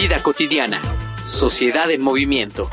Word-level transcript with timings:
Vida 0.00 0.22
cotidiana. 0.22 0.80
Sociedad 1.26 1.90
en 1.90 2.00
movimiento. 2.00 2.70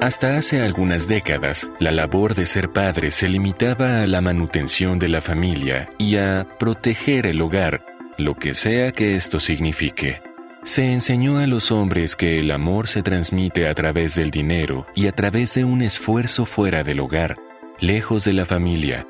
Hasta 0.00 0.36
hace 0.36 0.60
algunas 0.60 1.08
décadas, 1.08 1.66
la 1.78 1.90
labor 1.90 2.34
de 2.34 2.44
ser 2.44 2.74
padre 2.74 3.10
se 3.10 3.26
limitaba 3.26 4.02
a 4.02 4.06
la 4.06 4.20
manutención 4.20 4.98
de 4.98 5.08
la 5.08 5.22
familia 5.22 5.88
y 5.96 6.16
a 6.16 6.46
proteger 6.58 7.26
el 7.26 7.40
hogar, 7.40 7.86
lo 8.18 8.34
que 8.34 8.52
sea 8.52 8.92
que 8.92 9.16
esto 9.16 9.40
signifique. 9.40 10.20
Se 10.62 10.92
enseñó 10.92 11.38
a 11.38 11.46
los 11.46 11.72
hombres 11.72 12.16
que 12.16 12.38
el 12.38 12.50
amor 12.50 12.86
se 12.86 13.02
transmite 13.02 13.66
a 13.66 13.74
través 13.74 14.14
del 14.14 14.30
dinero 14.30 14.86
y 14.94 15.06
a 15.06 15.12
través 15.12 15.54
de 15.54 15.64
un 15.64 15.80
esfuerzo 15.80 16.44
fuera 16.44 16.84
del 16.84 17.00
hogar, 17.00 17.38
lejos 17.80 18.24
de 18.24 18.32
la 18.32 18.44
familia, 18.44 19.06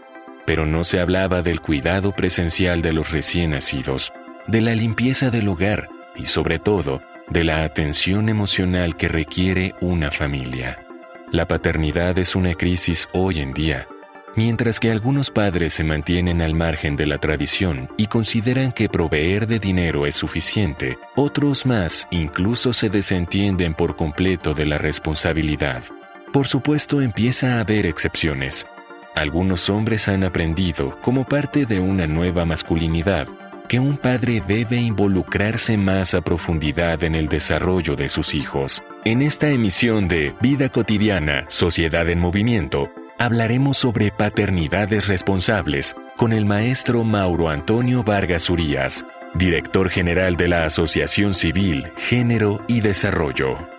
pero 0.47 0.67
no 0.67 0.85
se 0.85 1.01
hablaba 1.01 1.43
del 1.43 1.61
cuidado 1.61 2.13
presencial 2.13 2.83
de 2.83 2.93
los 2.93 3.13
recién 3.13 3.51
nacidos, 3.51 4.13
de 4.47 4.61
la 4.61 4.75
limpieza 4.75 5.31
del 5.31 5.49
hogar 5.49 5.89
y 6.17 6.27
sobre 6.27 6.59
todo 6.59 7.01
de 7.29 7.45
la 7.45 7.65
atención 7.65 8.29
emocional 8.29 8.97
que 8.97 9.09
requiere 9.09 9.75
una 9.81 10.11
familia. 10.11 10.87
La 11.31 11.47
paternidad 11.47 12.19
es 12.19 12.35
una 12.35 12.55
crisis 12.55 13.09
hoy 13.13 13.41
en 13.41 13.53
día. 13.53 13.87
Mientras 14.35 14.79
que 14.79 14.91
algunos 14.91 15.31
padres 15.31 15.75
se 15.75 15.85
mantienen 15.85 16.41
al 16.43 16.55
margen 16.55 16.97
de 16.97 17.07
la 17.07 17.19
tradición 17.19 17.91
y 17.97 18.07
consideran 18.07 18.73
que 18.73 18.89
proveer 18.89 19.47
de 19.47 19.59
dinero 19.59 20.07
es 20.07 20.15
suficiente, 20.15 20.97
otros 21.17 21.67
más 21.67 22.07
incluso 22.11 22.73
se 22.73 22.89
desentienden 22.89 23.75
por 23.75 23.97
completo 23.97 24.55
de 24.55 24.65
la 24.65 24.79
responsabilidad. 24.79 25.83
Por 26.33 26.47
supuesto, 26.47 27.01
empieza 27.01 27.57
a 27.57 27.61
haber 27.61 27.87
excepciones. 27.87 28.67
Algunos 29.15 29.71
hombres 29.71 30.09
han 30.09 30.25
aprendido, 30.25 30.97
como 31.01 31.25
parte 31.25 31.67
de 31.67 31.81
una 31.81 32.07
nueva 32.07 32.45
masculinidad, 32.45 33.27
que 33.67 33.81
un 33.81 33.97
padre 33.97 34.43
debe 34.47 34.77
involucrarse 34.77 35.77
más 35.77 36.15
a 36.15 36.21
profundidad 36.21 37.03
en 37.03 37.15
el 37.15 37.29
desarrollo 37.29 37.97
de 37.97 38.09
sus 38.09 38.35
hijos. 38.35 38.83
En 39.05 39.23
esta 39.23 39.49
emisión 39.49 40.09
de 40.09 40.35
Vida 40.41 40.69
cotidiana, 40.69 41.45
Sociedad 41.49 42.09
en 42.09 42.19
Movimiento, 42.19 42.91
hablaremos 43.19 43.77
sobre 43.79 44.11
paternidades 44.11 45.09
responsables 45.09 45.97
con 46.17 46.33
el 46.33 46.45
maestro 46.45 47.05
Mauro 47.05 47.49
Antonio 47.49 48.05
Vargas 48.05 48.49
Urías, 48.49 49.05
director 49.35 49.91
general 49.91 50.37
de 50.37 50.49
la 50.49 50.65
Asociación 50.65 51.35
Civil, 51.35 51.89
Género 51.97 52.63
y 52.69 52.81
Desarrollo. 52.81 53.78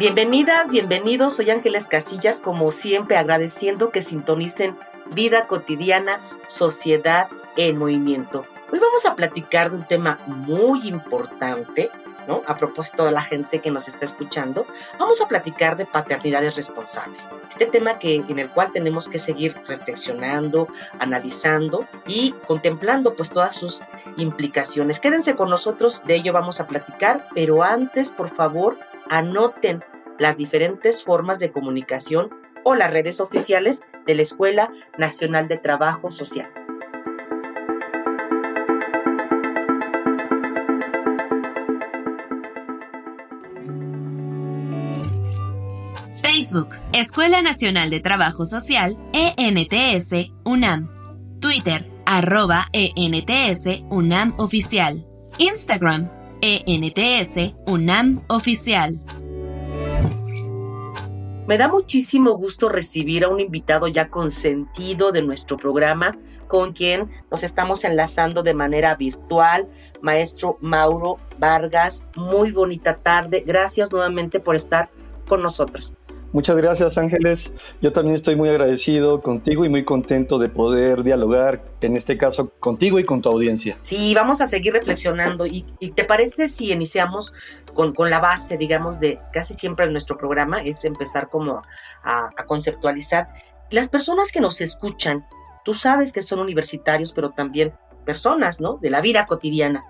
Bienvenidas, 0.00 0.70
bienvenidos. 0.70 1.36
Soy 1.36 1.50
Ángeles 1.50 1.86
Casillas, 1.86 2.40
como 2.40 2.72
siempre 2.72 3.18
agradeciendo 3.18 3.90
que 3.90 4.00
sintonicen 4.00 4.74
Vida 5.12 5.46
cotidiana, 5.46 6.20
Sociedad 6.46 7.28
en 7.56 7.76
Movimiento. 7.76 8.46
Hoy 8.72 8.78
vamos 8.78 9.04
a 9.04 9.14
platicar 9.14 9.70
de 9.70 9.76
un 9.76 9.84
tema 9.86 10.18
muy 10.24 10.88
importante, 10.88 11.90
¿no? 12.26 12.40
A 12.46 12.56
propósito 12.56 13.04
de 13.04 13.10
la 13.10 13.20
gente 13.20 13.60
que 13.60 13.70
nos 13.70 13.88
está 13.88 14.06
escuchando, 14.06 14.64
vamos 14.98 15.20
a 15.20 15.28
platicar 15.28 15.76
de 15.76 15.84
paternidades 15.84 16.56
responsables. 16.56 17.28
Este 17.50 17.66
tema 17.66 17.98
que, 17.98 18.24
en 18.26 18.38
el 18.38 18.48
cual 18.48 18.72
tenemos 18.72 19.06
que 19.06 19.18
seguir 19.18 19.54
reflexionando, 19.66 20.66
analizando 20.98 21.86
y 22.06 22.32
contemplando 22.46 23.12
pues 23.12 23.28
todas 23.28 23.54
sus 23.54 23.82
implicaciones. 24.16 24.98
Quédense 24.98 25.36
con 25.36 25.50
nosotros, 25.50 26.02
de 26.06 26.14
ello 26.14 26.32
vamos 26.32 26.58
a 26.58 26.66
platicar, 26.66 27.26
pero 27.34 27.62
antes, 27.62 28.12
por 28.12 28.30
favor, 28.30 28.78
anoten 29.10 29.84
las 30.18 30.36
diferentes 30.36 31.04
formas 31.04 31.38
de 31.38 31.50
comunicación 31.50 32.30
o 32.64 32.74
las 32.74 32.92
redes 32.92 33.20
oficiales 33.20 33.82
de 34.06 34.14
la 34.14 34.22
Escuela 34.22 34.70
Nacional 34.96 35.48
de 35.48 35.58
Trabajo 35.58 36.10
Social. 36.10 36.48
Facebook, 46.22 46.68
Escuela 46.92 47.42
Nacional 47.42 47.90
de 47.90 48.00
Trabajo 48.00 48.44
Social, 48.44 48.96
ENTS, 49.12 50.30
UNAM. 50.44 50.88
Twitter, 51.40 51.90
arroba 52.06 52.66
ENTS, 52.72 53.82
UNAM 53.88 54.34
Oficial. 54.38 55.04
Instagram, 55.38 56.10
ENTS, 56.42 57.54
UNAM 57.66 58.22
Oficial. 58.28 58.98
Me 61.46 61.58
da 61.58 61.68
muchísimo 61.68 62.36
gusto 62.36 62.68
recibir 62.68 63.24
a 63.24 63.28
un 63.28 63.40
invitado 63.40 63.88
ya 63.88 64.08
consentido 64.08 65.12
de 65.12 65.20
nuestro 65.20 65.56
programa, 65.56 66.16
con 66.46 66.72
quien 66.72 67.10
nos 67.30 67.42
estamos 67.42 67.84
enlazando 67.84 68.42
de 68.42 68.54
manera 68.54 68.94
virtual, 68.94 69.68
maestro 70.00 70.56
Mauro 70.60 71.18
Vargas. 71.38 72.04
Muy 72.16 72.52
bonita 72.52 72.94
tarde. 72.94 73.42
Gracias 73.46 73.92
nuevamente 73.92 74.40
por 74.40 74.56
estar 74.56 74.88
con 75.28 75.42
nosotros. 75.42 75.92
Muchas 76.32 76.56
gracias 76.56 76.96
Ángeles. 76.96 77.52
Yo 77.80 77.92
también 77.92 78.14
estoy 78.14 78.36
muy 78.36 78.48
agradecido 78.48 79.20
contigo 79.20 79.64
y 79.64 79.68
muy 79.68 79.84
contento 79.84 80.38
de 80.38 80.48
poder 80.48 81.02
dialogar, 81.02 81.60
en 81.80 81.96
este 81.96 82.16
caso 82.16 82.52
contigo 82.60 83.00
y 83.00 83.04
con 83.04 83.20
tu 83.20 83.28
audiencia. 83.28 83.76
Sí, 83.82 84.14
vamos 84.14 84.40
a 84.40 84.46
seguir 84.46 84.72
reflexionando. 84.72 85.44
¿Y, 85.44 85.64
te 85.96 86.04
parece 86.04 86.46
si 86.46 86.70
iniciamos 86.70 87.34
con, 87.74 87.94
la 88.08 88.20
base, 88.20 88.56
digamos, 88.56 89.00
de 89.00 89.18
casi 89.32 89.54
siempre 89.54 89.86
en 89.86 89.92
nuestro 89.92 90.16
programa? 90.16 90.62
Es 90.62 90.84
empezar 90.84 91.28
como 91.28 91.62
a, 92.04 92.30
a 92.36 92.44
conceptualizar. 92.44 93.28
Las 93.70 93.88
personas 93.88 94.30
que 94.30 94.40
nos 94.40 94.60
escuchan, 94.60 95.26
tú 95.64 95.74
sabes 95.74 96.12
que 96.12 96.22
son 96.22 96.38
universitarios, 96.38 97.12
pero 97.12 97.30
también 97.30 97.72
personas, 98.04 98.60
¿no? 98.60 98.76
De 98.76 98.90
la 98.90 99.00
vida 99.00 99.26
cotidiana. 99.26 99.84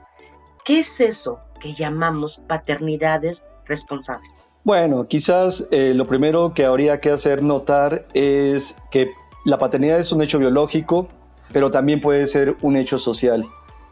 ¿Qué 0.64 0.78
es 0.78 1.00
eso 1.00 1.40
que 1.60 1.74
llamamos 1.74 2.40
paternidades 2.48 3.44
responsables? 3.66 4.40
Bueno, 4.62 5.06
quizás 5.08 5.66
eh, 5.70 5.94
lo 5.94 6.04
primero 6.04 6.52
que 6.52 6.66
habría 6.66 7.00
que 7.00 7.10
hacer 7.10 7.42
notar 7.42 8.06
es 8.12 8.76
que 8.90 9.10
la 9.46 9.58
paternidad 9.58 9.98
es 9.98 10.12
un 10.12 10.22
hecho 10.22 10.38
biológico, 10.38 11.08
pero 11.50 11.70
también 11.70 12.00
puede 12.02 12.28
ser 12.28 12.56
un 12.60 12.76
hecho 12.76 12.98
social. 12.98 13.46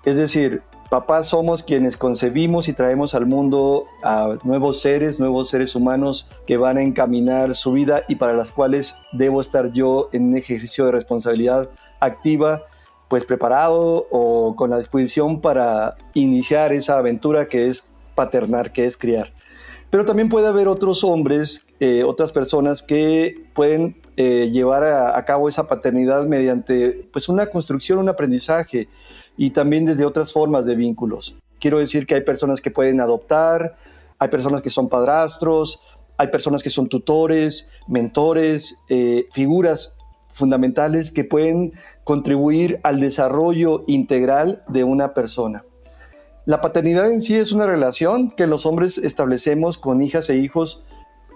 Es 0.04 0.16
decir, 0.16 0.62
papás 0.90 1.28
somos 1.28 1.62
quienes 1.62 1.96
concebimos 1.96 2.68
y 2.68 2.74
traemos 2.74 3.14
al 3.14 3.24
mundo 3.24 3.86
a 4.02 4.36
nuevos 4.44 4.80
seres, 4.80 5.18
nuevos 5.18 5.48
seres 5.48 5.74
humanos 5.74 6.30
que 6.46 6.58
van 6.58 6.76
a 6.76 6.82
encaminar 6.82 7.54
su 7.54 7.72
vida 7.72 8.02
y 8.06 8.16
para 8.16 8.34
las 8.34 8.50
cuales 8.50 8.98
debo 9.12 9.40
estar 9.40 9.72
yo 9.72 10.10
en 10.12 10.28
un 10.28 10.36
ejercicio 10.36 10.84
de 10.84 10.92
responsabilidad 10.92 11.70
activa, 12.00 12.62
pues 13.08 13.24
preparado 13.24 14.06
o 14.10 14.54
con 14.54 14.68
la 14.68 14.78
disposición 14.78 15.40
para 15.40 15.96
iniciar 16.12 16.74
esa 16.74 16.98
aventura 16.98 17.48
que 17.48 17.68
es 17.68 17.90
paternar, 18.14 18.70
que 18.72 18.84
es 18.84 18.98
criar. 18.98 19.32
Pero 19.90 20.04
también 20.04 20.28
puede 20.28 20.46
haber 20.46 20.68
otros 20.68 21.02
hombres, 21.02 21.66
eh, 21.80 22.04
otras 22.04 22.32
personas 22.32 22.82
que 22.82 23.46
pueden 23.54 23.96
eh, 24.16 24.50
llevar 24.52 24.84
a, 24.84 25.24
cabo 25.24 25.48
esa 25.48 25.66
paternidad 25.66 26.26
mediante 26.26 27.08
pues, 27.12 27.28
una 27.28 27.46
construcción, 27.46 27.98
un 27.98 28.08
aprendizaje 28.08 28.88
y 29.36 29.50
también 29.50 29.86
desde 29.86 30.04
otras 30.04 30.32
formas 30.32 30.66
de 30.66 30.76
vínculos. 30.76 31.38
Quiero 31.58 31.78
decir 31.78 32.06
que 32.06 32.16
hay 32.16 32.20
personas 32.20 32.60
que 32.60 32.70
pueden 32.70 33.00
adoptar, 33.00 33.76
hay 34.18 34.28
personas 34.28 34.60
que 34.60 34.70
son 34.70 34.88
padrastros, 34.88 35.80
hay 36.18 36.28
personas 36.28 36.62
que 36.62 36.70
son 36.70 36.88
tutores, 36.88 37.70
mentores, 37.86 38.82
eh, 38.88 39.26
figuras 39.32 39.96
fundamentales 40.28 41.10
que 41.10 41.24
pueden 41.24 41.72
contribuir 42.04 42.80
al 42.82 43.00
desarrollo 43.00 43.84
integral 43.86 44.62
de 44.68 44.84
una 44.84 45.14
persona. 45.14 45.64
La 46.48 46.62
paternidad 46.62 47.12
en 47.12 47.20
sí 47.20 47.36
es 47.36 47.52
una 47.52 47.66
relación 47.66 48.30
que 48.30 48.46
los 48.46 48.64
hombres 48.64 48.96
establecemos 48.96 49.76
con 49.76 50.00
hijas 50.00 50.30
e 50.30 50.38
hijos 50.38 50.82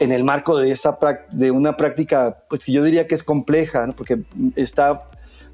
en 0.01 0.11
el 0.11 0.25
marco 0.25 0.57
de, 0.57 0.71
esa, 0.71 0.99
de 1.31 1.51
una 1.51 1.77
práctica, 1.77 2.45
pues 2.49 2.65
yo 2.65 2.83
diría 2.83 3.07
que 3.07 3.15
es 3.15 3.23
compleja, 3.23 3.93
porque 3.95 4.23
está 4.57 5.11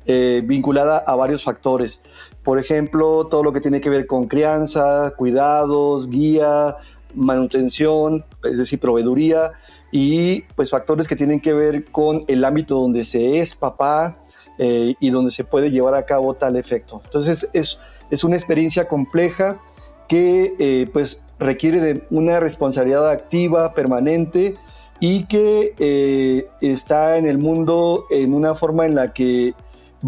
eh, 0.06 0.43
vinculada 0.44 0.99
a 0.99 1.16
varios 1.16 1.43
factores. 1.43 2.00
Por 2.44 2.60
ejemplo, 2.60 3.26
todo 3.26 3.43
lo 3.43 3.52
que 3.52 3.60
tiene 3.60 3.81
que 3.81 3.90
ver 3.90 4.06
con 4.06 4.28
crianza, 4.28 5.12
cuidados, 5.16 6.08
guía, 6.08 6.76
manutención, 7.16 8.25
es 8.44 8.58
decir, 8.58 8.78
proveeduría, 8.78 9.54
y 9.90 10.43
pues 10.54 10.70
factores 10.70 11.08
que 11.08 11.16
tienen 11.16 11.40
que 11.40 11.52
ver 11.52 11.87
con 11.87 12.25
el 12.28 12.44
ámbito 12.44 12.76
donde 12.76 13.04
se 13.04 13.40
es 13.40 13.56
papá 13.56 14.19
eh, 14.56 14.94
y 15.00 15.11
donde 15.11 15.32
se 15.32 15.43
puede 15.43 15.72
llevar 15.72 15.96
a 15.96 16.06
cabo 16.06 16.34
tal 16.34 16.54
efecto. 16.54 17.02
Entonces 17.04 17.50
es, 17.54 17.81
es 18.10 18.25
una 18.25 18.37
experiencia 18.37 18.88
compleja 18.88 19.60
que 20.08 20.55
eh, 20.58 20.88
pues 20.93 21.22
requiere 21.38 21.81
de 21.81 22.05
una 22.10 22.40
responsabilidad 22.40 23.08
activa, 23.08 23.75
permanente 23.75 24.56
y 25.00 25.25
que 25.25 25.75
eh, 25.78 26.49
está 26.60 27.19
en 27.19 27.26
el 27.26 27.38
mundo 27.38 28.06
en 28.10 28.34
una 28.34 28.55
forma 28.55 28.87
en 28.87 28.94
la 28.94 29.12
que 29.12 29.55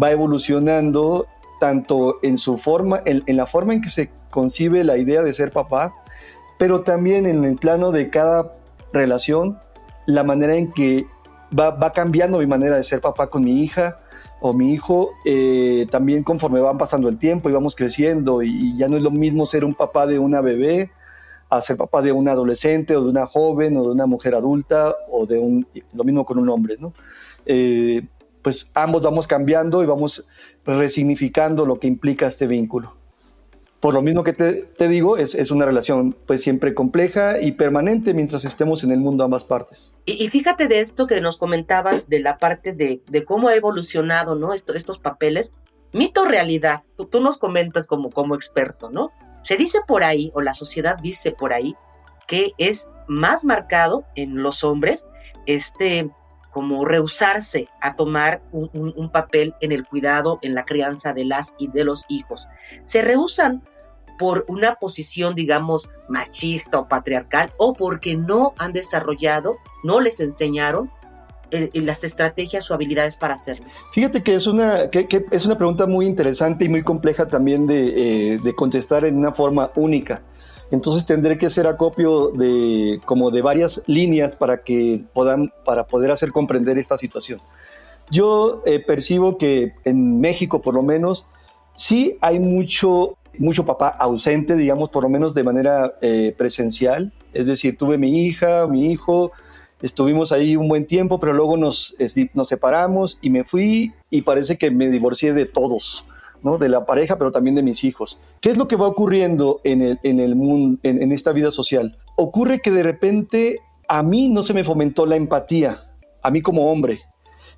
va 0.01 0.11
evolucionando 0.11 1.27
tanto 1.59 2.17
en 2.23 2.37
su 2.37 2.57
forma, 2.57 3.01
en, 3.05 3.23
la 3.37 3.45
forma 3.45 3.73
en 3.73 3.81
que 3.81 3.89
se 3.89 4.09
concibe 4.31 4.83
la 4.83 4.97
idea 4.97 5.21
de 5.21 5.31
ser 5.33 5.51
papá, 5.51 5.93
pero 6.57 6.81
también 6.81 7.25
en 7.25 7.45
el 7.45 7.57
plano 7.57 7.91
de 7.91 8.09
cada 8.09 8.53
relación, 8.91 9.59
la 10.07 10.23
manera 10.23 10.55
en 10.55 10.71
que 10.71 11.05
va, 11.57 11.93
cambiando 11.93 12.39
mi 12.39 12.47
manera 12.47 12.77
de 12.77 12.83
ser 12.83 13.01
papá 13.01 13.27
con 13.27 13.43
mi 13.43 13.63
hija 13.63 13.99
o 14.41 14.53
mi 14.53 14.73
hijo, 14.73 15.13
eh, 15.23 15.87
también 15.91 16.23
conforme 16.23 16.59
van 16.59 16.79
pasando 16.79 17.07
el 17.07 17.19
tiempo 17.19 17.49
y 17.49 17.53
vamos 17.53 17.75
creciendo 17.75 18.41
y, 18.41 18.75
ya 18.75 18.87
no 18.87 18.97
es 18.97 19.03
lo 19.03 19.11
mismo 19.11 19.45
ser 19.45 19.63
un 19.63 19.75
papá 19.75 20.07
de 20.07 20.17
una 20.17 20.41
bebé 20.41 20.91
a 21.49 21.61
ser 21.61 21.77
papá 21.77 22.01
de 22.01 22.11
un 22.11 22.27
adolescente 22.27 22.95
o 22.95 23.03
de 23.03 23.09
una 23.09 23.27
joven 23.27 23.77
o 23.77 23.83
de 23.83 23.91
una 23.91 24.07
mujer 24.07 24.33
adulta 24.33 24.95
o 25.11 25.27
de 25.27 25.37
un, 25.37 25.67
lo 25.93 26.03
mismo 26.03 26.25
con 26.25 26.39
un 26.39 26.49
hombre, 26.49 26.77
¿no? 26.79 26.91
Eh, 27.45 28.07
pues 28.41 28.71
ambos 28.73 29.03
vamos 29.03 29.27
cambiando 29.27 29.83
y 29.83 29.85
vamos 29.85 30.25
resignificando 30.65 31.65
lo 31.65 31.79
que 31.79 31.87
implica 31.87 32.25
este 32.25 32.47
vínculo. 32.47 32.95
Por 33.81 33.95
lo 33.95 34.03
mismo 34.03 34.23
que 34.23 34.33
te, 34.33 34.87
digo, 34.87 35.17
es, 35.17 35.49
una 35.49 35.65
relación 35.65 36.15
pues 36.27 36.43
siempre 36.43 36.75
compleja 36.75 37.41
y 37.41 37.53
permanente 37.53 38.13
mientras 38.13 38.45
estemos 38.45 38.83
en 38.83 38.91
el 38.91 38.99
mundo 38.99 39.23
ambas 39.23 39.43
partes. 39.43 39.95
Y, 40.05 40.27
fíjate 40.29 40.67
de 40.67 40.79
esto 40.79 41.07
que 41.07 41.19
nos 41.19 41.37
comentabas 41.37 42.07
de 42.07 42.19
la 42.19 42.37
parte 42.37 42.73
de, 42.73 43.01
cómo 43.25 43.47
ha 43.47 43.55
evolucionado 43.55 44.35
¿no? 44.35 44.53
estos 44.53 44.99
papeles. 44.99 45.51
Mito 45.93 46.25
realidad, 46.25 46.83
tú, 46.95 47.05
tú, 47.05 47.19
nos 47.19 47.39
comentas 47.39 47.87
como, 47.87 48.11
como 48.11 48.35
experto, 48.35 48.91
¿no? 48.91 49.11
Se 49.41 49.57
dice 49.57 49.79
por 49.87 50.03
ahí, 50.03 50.31
o 50.35 50.41
la 50.41 50.53
sociedad 50.53 50.97
dice 51.01 51.31
por 51.31 51.51
ahí, 51.51 51.75
que 52.27 52.51
es 52.59 52.87
más 53.07 53.43
marcado 53.43 54.05
en 54.15 54.43
los 54.43 54.63
hombres 54.63 55.07
este 55.47 56.09
como 56.51 56.85
rehusarse 56.85 57.69
a 57.79 57.95
tomar 57.95 58.41
un, 58.51 59.09
papel 59.11 59.55
en 59.61 59.71
el 59.71 59.85
cuidado, 59.85 60.37
en 60.41 60.53
la 60.53 60.65
crianza 60.65 61.13
de 61.13 61.25
las 61.25 61.53
y 61.57 61.69
de 61.69 61.85
los 61.85 62.05
hijos. 62.09 62.47
Se 62.85 63.01
rehusan 63.01 63.63
por 64.21 64.45
una 64.47 64.75
posición, 64.75 65.33
digamos, 65.33 65.89
machista 66.07 66.77
o 66.77 66.87
patriarcal, 66.87 67.51
o 67.57 67.73
porque 67.73 68.15
no 68.15 68.53
han 68.59 68.71
desarrollado, 68.71 69.55
no 69.83 69.99
les 69.99 70.19
enseñaron 70.19 70.91
eh, 71.49 71.71
eh, 71.73 71.81
las 71.81 72.03
estrategias 72.03 72.69
o 72.69 72.75
habilidades 72.75 73.17
para 73.17 73.33
hacerlo. 73.33 73.65
Fíjate 73.93 74.21
que 74.21 74.35
es 74.35 74.45
una, 74.45 74.91
que, 74.91 75.25
es 75.31 75.45
una 75.47 75.57
pregunta 75.57 75.87
muy 75.87 76.05
interesante 76.05 76.65
y 76.65 76.69
muy 76.69 76.83
compleja 76.83 77.27
también 77.27 77.65
de, 77.65 78.35
eh, 78.35 78.37
de 78.37 78.53
contestar 78.53 79.05
en 79.05 79.17
una 79.17 79.31
forma 79.31 79.71
única. 79.73 80.21
Entonces 80.69 81.07
tendré 81.07 81.39
que 81.39 81.47
hacer 81.47 81.65
acopio 81.65 82.27
de 82.27 83.01
como 83.05 83.31
de 83.31 83.41
varias 83.41 83.81
líneas 83.87 84.35
para 84.35 84.61
que 84.61 85.03
puedan 85.15 85.51
para 85.65 85.87
poder 85.87 86.11
hacer 86.11 86.31
comprender 86.31 86.77
esta 86.77 86.95
situación. 86.95 87.41
Yo 88.11 88.61
percibo 88.85 89.37
que 89.37 89.73
en 89.83 90.19
México, 90.19 90.61
por 90.61 90.75
lo 90.75 90.83
menos, 90.83 91.27
sí 91.75 92.17
hay 92.21 92.39
mucho 92.39 93.17
mucho 93.37 93.65
papá 93.65 93.89
ausente, 93.89 94.55
digamos, 94.55 94.89
por 94.89 95.03
lo 95.03 95.09
menos 95.09 95.33
de 95.33 95.43
manera 95.43 95.93
eh, 96.01 96.33
presencial. 96.37 97.11
Es 97.33 97.47
decir, 97.47 97.77
tuve 97.77 97.97
mi 97.97 98.25
hija, 98.25 98.67
mi 98.67 98.91
hijo, 98.91 99.31
estuvimos 99.81 100.31
ahí 100.31 100.55
un 100.55 100.67
buen 100.67 100.85
tiempo, 100.85 101.19
pero 101.19 101.33
luego 101.33 101.57
nos, 101.57 101.95
nos 102.33 102.47
separamos 102.47 103.19
y 103.21 103.29
me 103.29 103.43
fui 103.43 103.93
y 104.09 104.21
parece 104.21 104.57
que 104.57 104.71
me 104.71 104.89
divorcié 104.89 105.33
de 105.33 105.45
todos. 105.45 106.05
¿no? 106.43 106.57
de 106.57 106.69
la 106.69 106.87
pareja, 106.87 107.19
pero 107.19 107.31
también 107.31 107.55
de 107.55 107.61
mis 107.61 107.83
hijos. 107.83 108.19
¿Qué 108.39 108.49
es 108.49 108.57
lo 108.57 108.67
que 108.67 108.75
va 108.75 108.87
ocurriendo 108.87 109.61
en, 109.63 109.83
el, 109.83 109.99
en, 110.01 110.19
el 110.19 110.35
mundo, 110.35 110.79
en, 110.81 111.11
esta 111.11 111.33
vida 111.33 111.51
social? 111.51 111.99
Ocurre 112.15 112.61
que 112.61 112.71
de 112.71 112.81
repente 112.81 113.59
a 113.87 114.01
mí 114.01 114.27
no 114.27 114.41
se 114.41 114.55
me 114.55 114.63
fomentó 114.63 115.05
la 115.05 115.17
empatía, 115.17 115.83
a 116.23 116.31
mí 116.31 116.41
como 116.41 116.71
hombre, 116.71 117.01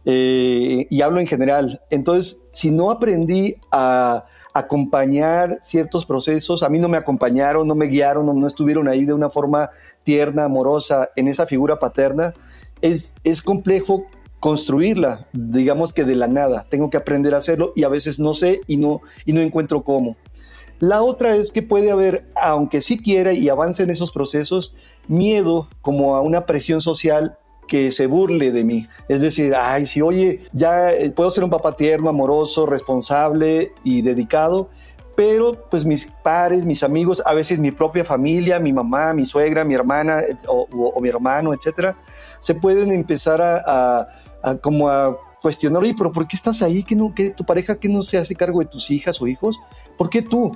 eh, 0.04 0.86
y 0.90 1.02
hablo 1.02 1.22
en 1.22 1.28
general. 1.28 1.82
Entonces, 1.90 2.42
si 2.52 2.72
no 2.72 2.92
aprendí 2.92 3.56
a 3.72 4.26
acompañar 4.54 5.60
ciertos 5.62 6.06
procesos, 6.06 6.64
a 6.64 6.70
mí 6.70 6.80
no 6.80 6.88
me 6.88 6.98
acompañaron, 6.98 7.68
no 7.68 7.76
me 7.76 7.88
guiaron, 7.88 8.26
no, 8.26 8.34
no 8.34 8.48
estuvieron 8.48 8.88
ahí 8.88 9.06
de 9.06 9.14
una 9.14 9.30
forma 9.30 9.72
tierna, 10.04 10.46
amorosa, 10.46 11.10
en 11.16 11.28
esa 11.28 11.46
figura 11.46 11.80
paterna, 11.80 12.34
es, 12.82 13.16
es 13.24 13.42
complejo 13.42 14.06
construirla, 14.40 15.28
digamos 15.32 15.94
que 15.94 16.04
de 16.04 16.16
la 16.16 16.28
nada. 16.28 16.68
Tengo 16.70 16.90
que 16.90 16.98
aprender 16.98 17.34
a 17.34 17.38
hacerlo 17.38 17.72
y 17.76 17.84
a 17.84 17.90
veces 17.90 18.20
no 18.20 18.34
sé 18.34 18.62
y 18.68 18.78
no, 18.78 19.02
y 19.26 19.34
no 19.34 19.42
encuentro 19.42 19.84
cómo. 19.84 20.18
La 20.80 21.02
otra 21.02 21.36
es 21.38 21.52
que 21.52 21.62
puede 21.62 21.92
haber, 21.92 22.26
aunque 22.36 22.82
sí 22.82 22.98
quiera 22.98 23.32
y 23.32 23.48
avance 23.48 23.84
en 23.84 23.90
esos 23.90 24.12
procesos, 24.12 24.76
miedo 25.08 25.70
como 25.82 26.18
a 26.18 26.22
una 26.22 26.46
presión 26.46 26.82
social 26.82 27.38
que 27.74 27.92
se 27.92 28.06
burle 28.06 28.52
de 28.52 28.64
mí. 28.64 28.88
Es 29.08 29.20
decir, 29.20 29.56
ay, 29.56 29.88
si 29.88 30.00
oye, 30.00 30.42
ya 30.52 30.92
eh, 30.92 31.10
puedo 31.10 31.32
ser 31.32 31.44
un 31.44 31.50
papá 31.50 31.72
tierno, 31.72 32.08
amoroso, 32.08 32.68
responsable 32.68 33.72
y 33.84 34.04
dedicado, 34.04 34.70
pero 35.16 35.54
pues 35.72 35.84
mis 35.84 36.06
pares, 36.06 36.68
mis 36.68 36.84
amigos, 36.84 37.24
a 37.26 37.34
veces 37.34 37.58
mi 37.58 37.72
propia 37.72 38.06
familia, 38.06 38.60
mi 38.60 38.72
mamá, 38.72 39.12
mi 39.14 39.26
suegra, 39.26 39.64
mi 39.64 39.74
hermana 39.74 40.22
o, 40.46 41.02
mi 41.02 41.10
hermano, 41.10 41.52
etcétera, 41.52 41.98
se 42.40 42.54
pueden 42.54 42.92
empezar 42.92 43.42
a 43.42 44.08
como 44.62 44.90
a 44.90 45.18
cuestionar, 45.42 45.82
oye, 45.82 45.96
pero 45.98 46.12
¿por 46.12 46.28
qué 46.28 46.36
estás 46.36 46.62
ahí? 46.62 46.84
¿Que, 46.84 46.96
no, 46.96 47.12
que 47.16 47.32
tu 47.32 47.44
pareja 47.44 47.80
que 47.80 47.90
no 47.90 48.04
se 48.04 48.20
hace 48.20 48.36
cargo 48.36 48.60
de 48.60 48.68
tus 48.68 48.92
hijas 48.92 49.20
o 49.20 49.26
hijos? 49.26 49.60
¿Por 49.98 50.12
qué 50.12 50.22
tú? 50.22 50.56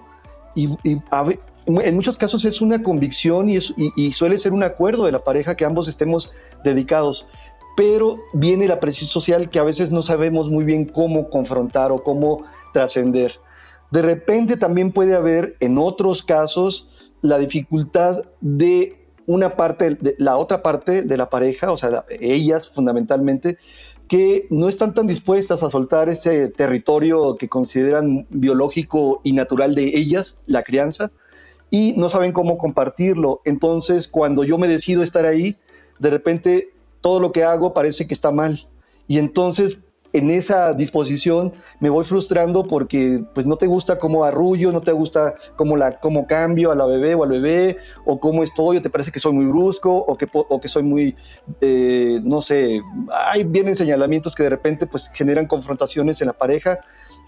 Y, 0.57 0.75
en 0.83 1.95
muchos 1.95 2.17
casos 2.17 2.43
es 2.43 2.61
una 2.61 2.81
convicción 2.81 3.47
y, 3.47 3.59
y, 3.95 4.11
suele 4.13 4.39
ser 4.39 4.53
un 4.53 4.63
acuerdo 4.63 5.05
de 5.05 5.11
la 5.11 5.23
pareja 5.23 5.55
que 5.55 5.65
ambos 5.65 5.87
estemos 5.87 6.33
dedicados, 6.63 7.27
pero 7.75 8.17
viene 8.33 8.67
la 8.67 8.79
presión 8.79 9.07
social 9.07 9.51
que 9.51 9.59
a 9.59 9.63
veces 9.63 9.91
no 9.91 10.01
sabemos 10.01 10.49
muy 10.49 10.65
bien 10.65 10.85
cómo 10.85 11.29
confrontar 11.29 11.91
o 11.91 12.01
cómo 12.01 12.43
trascender. 12.73 13.33
De 13.91 14.01
repente 14.01 14.57
también 14.57 14.91
puede 14.91 15.15
haber 15.15 15.57
en 15.59 15.77
otros 15.77 16.23
casos 16.23 16.89
la 17.21 17.37
dificultad 17.37 18.23
de 18.41 18.97
una 19.27 19.55
parte, 19.55 19.93
de, 19.93 20.15
la 20.17 20.37
otra 20.37 20.63
parte 20.63 21.03
de 21.03 21.17
la 21.17 21.29
pareja, 21.29 21.71
o 21.71 21.77
sea, 21.77 22.03
ellas 22.09 22.67
fundamentalmente, 22.67 23.59
que 24.07 24.47
no 24.49 24.69
están 24.69 24.93
tan 24.93 25.07
dispuestas 25.07 25.63
a 25.63 25.69
soltar 25.69 26.09
ese 26.09 26.47
territorio 26.47 27.35
que 27.35 27.49
consideran 27.49 28.25
biológico 28.29 29.21
y 29.23 29.33
natural 29.33 29.75
de 29.75 29.97
ellas, 29.97 30.39
la 30.45 30.63
crianza, 30.63 31.11
y 31.69 31.93
no 31.97 32.07
saben 32.07 32.31
cómo 32.31 32.57
compartirlo. 32.57 33.41
Entonces, 33.43 34.07
cuando 34.07 34.43
yo 34.43 34.57
me 34.57 34.67
decido 34.67 35.03
estar 35.03 35.25
ahí, 35.25 35.57
de 35.99 36.09
repente 36.09 36.69
todo 37.01 37.19
lo 37.19 37.31
que 37.31 37.43
hago 37.43 37.73
parece 37.73 38.07
que 38.07 38.13
está 38.13 38.31
mal. 38.31 38.67
Y 39.07 39.17
entonces 39.17 39.79
en 40.13 40.31
esa 40.31 40.73
disposición 40.73 41.53
me 41.79 41.89
voy 41.89 42.03
frustrando 42.03 42.65
porque 42.67 43.23
pues 43.33 43.45
no 43.45 43.57
te 43.57 43.67
gusta 43.67 43.99
cómo 43.99 44.23
arrullo, 44.23 44.71
no 44.71 44.81
te 44.81 44.91
gusta 44.91 45.35
cómo, 45.55 45.77
la, 45.77 45.99
cómo 45.99 46.27
cambio 46.27 46.71
a 46.71 46.75
la 46.75 46.85
bebé 46.85 47.15
o 47.15 47.23
al 47.23 47.29
bebé, 47.29 47.77
o 48.05 48.19
cómo 48.19 48.43
estoy, 48.43 48.77
o 48.77 48.81
te 48.81 48.89
parece 48.89 49.11
que 49.11 49.19
soy 49.19 49.33
muy 49.33 49.45
brusco, 49.45 49.93
o 49.93 50.17
que, 50.17 50.27
o 50.31 50.61
que 50.61 50.67
soy 50.67 50.83
muy, 50.83 51.15
eh, 51.61 52.19
no 52.23 52.41
sé, 52.41 52.81
hay 53.11 53.43
vienen 53.43 53.75
señalamientos 53.75 54.35
que 54.35 54.43
de 54.43 54.49
repente 54.49 54.87
pues 54.87 55.09
generan 55.13 55.47
confrontaciones 55.47 56.21
en 56.21 56.27
la 56.27 56.33
pareja 56.33 56.79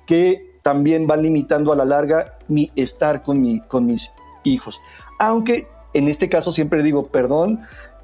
que 0.05 0.50
también 0.63 1.07
van 1.07 1.21
limitando 1.21 1.71
a 1.71 1.75
la 1.75 1.86
larga 1.86 2.38
mi 2.48 2.71
estar 2.75 3.24
con, 3.24 3.41
mi, 3.41 3.62
con 3.62 3.86
mis 3.86 4.13
hijos. 4.43 4.81
Aunque 5.19 5.67
en 5.93 6.07
este 6.07 6.29
caso 6.29 6.51
siempre 6.51 6.83
digo, 6.83 7.07
perdón, 7.07 7.62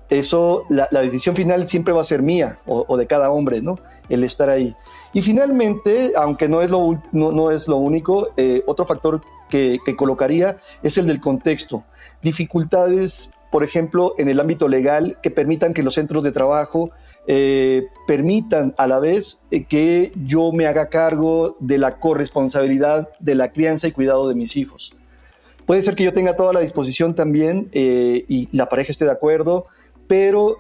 eso, 0.10 0.66
la, 0.70 0.88
decisión 0.92 1.36
final 1.36 1.68
siempre 1.68 1.94
va 1.94 2.02
a 2.02 2.06
ser 2.06 2.22
mía 2.22 2.60
o, 2.66 2.98
de 2.98 3.08
cada 3.08 3.32
hombre, 3.32 3.62
¿no? 3.62 3.80
El 4.10 4.24
estar 4.24 4.50
ahí. 4.50 4.76
Y 5.14 5.22
finalmente, 5.22 6.14
aunque 6.16 6.48
no 6.48 6.62
es 6.62 6.70
lo, 6.70 7.02
no, 7.12 7.52
es 7.52 7.68
lo 7.68 7.78
único, 7.78 8.30
eh, 8.38 8.64
otro 8.66 8.86
factor 8.86 9.22
que, 9.50 9.80
colocaría 9.96 10.58
es 10.84 10.98
el 10.98 11.08
del 11.08 11.22
contexto. 11.22 11.84
Dificultades, 12.22 13.32
por 13.52 13.64
ejemplo, 13.64 14.14
en 14.18 14.28
el 14.30 14.40
ámbito 14.40 14.68
legal 14.68 15.18
que 15.24 15.32
permitan 15.32 15.74
que 15.74 15.84
los 15.84 15.96
centros 15.96 16.24
de 16.24 16.32
trabajo 16.32 16.92
eh, 17.28 17.88
permitan 18.08 18.76
a 18.78 18.88
la 18.88 19.00
vez 19.00 19.40
eh, 19.52 19.64
que 19.64 20.12
yo 20.26 20.52
me 20.52 20.68
haga 20.68 20.90
cargo 20.90 21.56
de 21.60 21.78
la 21.78 21.98
corresponsabilidad 21.98 23.10
de 23.20 23.36
la 23.36 23.52
crianza 23.52 23.88
y 23.88 23.94
cuidado 23.94 24.28
de 24.28 24.36
mis 24.36 24.58
hijos. 24.58 24.96
Puede 25.66 25.82
ser 25.82 25.96
que 25.96 26.04
yo 26.04 26.14
tenga 26.14 26.36
toda 26.36 26.54
la 26.54 26.60
disposición 26.60 27.16
también 27.16 27.70
y 27.74 28.50
la 28.52 28.70
pareja 28.70 28.92
esté 28.92 29.06
de 29.06 29.12
acuerdo, 29.12 29.66
pero 30.08 30.60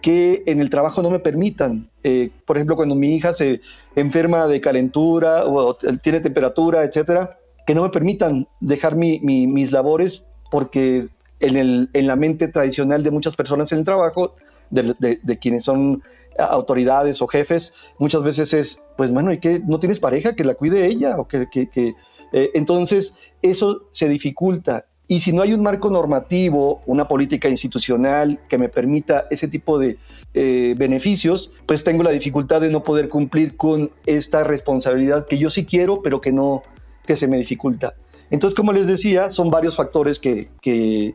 que 0.00 0.44
en 0.46 0.60
el 0.60 0.70
trabajo 0.70 1.02
no 1.02 1.10
me 1.10 1.18
permitan. 1.18 1.90
Eh, 2.08 2.30
por 2.46 2.56
ejemplo, 2.56 2.76
cuando 2.76 2.94
mi 2.94 3.16
hija 3.16 3.32
se 3.32 3.60
enferma 3.96 4.46
de 4.46 4.60
calentura 4.60 5.44
o 5.44 5.74
tiene 5.74 6.20
temperatura, 6.20 6.84
etcétera, 6.84 7.36
que 7.66 7.74
no 7.74 7.82
me 7.82 7.88
permitan 7.88 8.46
dejar 8.60 8.94
mis 8.94 9.72
labores 9.72 10.22
porque 10.52 11.08
en, 11.40 11.56
el, 11.56 11.90
en 11.94 12.06
la 12.06 12.14
mente 12.14 12.46
tradicional 12.46 13.02
de 13.02 13.10
muchas 13.10 13.34
personas 13.34 13.72
en 13.72 13.80
el 13.80 13.84
trabajo, 13.84 14.36
de, 14.70 15.38
quienes 15.40 15.64
son 15.64 16.04
autoridades 16.38 17.20
o 17.22 17.26
jefes, 17.26 17.74
muchas 17.98 18.22
veces 18.22 18.54
es, 18.54 18.84
pues 18.96 19.10
bueno, 19.10 19.32
¿y 19.32 19.38
qué? 19.38 19.60
¿No 19.66 19.80
tienes 19.80 19.98
pareja 19.98 20.36
que 20.36 20.44
la 20.44 20.54
cuide 20.54 20.86
ella? 20.86 21.18
O 21.18 21.26
que, 21.26 21.48
que, 21.50 21.94
eh, 22.32 22.50
entonces, 22.54 23.14
eso 23.42 23.88
se 23.90 24.08
dificulta. 24.08 24.86
Y 25.08 25.20
si 25.20 25.32
no 25.32 25.42
hay 25.42 25.52
un 25.52 25.62
marco 25.62 25.88
normativo, 25.90 26.82
una 26.86 27.06
política 27.06 27.48
institucional 27.48 28.40
que 28.48 28.58
me 28.58 28.68
permita 28.68 29.26
ese 29.30 29.46
tipo 29.46 29.78
de 29.78 29.98
eh, 30.34 30.74
beneficios, 30.76 31.52
pues 31.64 31.84
tengo 31.84 32.02
la 32.02 32.10
dificultad 32.10 32.60
de 32.60 32.70
no 32.70 32.82
poder 32.82 33.08
cumplir 33.08 33.56
con 33.56 33.90
esta 34.04 34.42
responsabilidad 34.42 35.26
que 35.26 35.38
yo 35.38 35.48
sí 35.48 35.64
quiero, 35.64 36.02
pero 36.02 36.20
que 36.20 36.32
no, 36.32 36.62
que 37.06 37.16
se 37.16 37.28
me 37.28 37.38
dificulta. 37.38 37.94
Entonces, 38.30 38.56
como 38.56 38.72
les 38.72 38.88
decía, 38.88 39.30
son 39.30 39.50
varios 39.50 39.76
factores 39.76 40.18
que, 40.18 40.48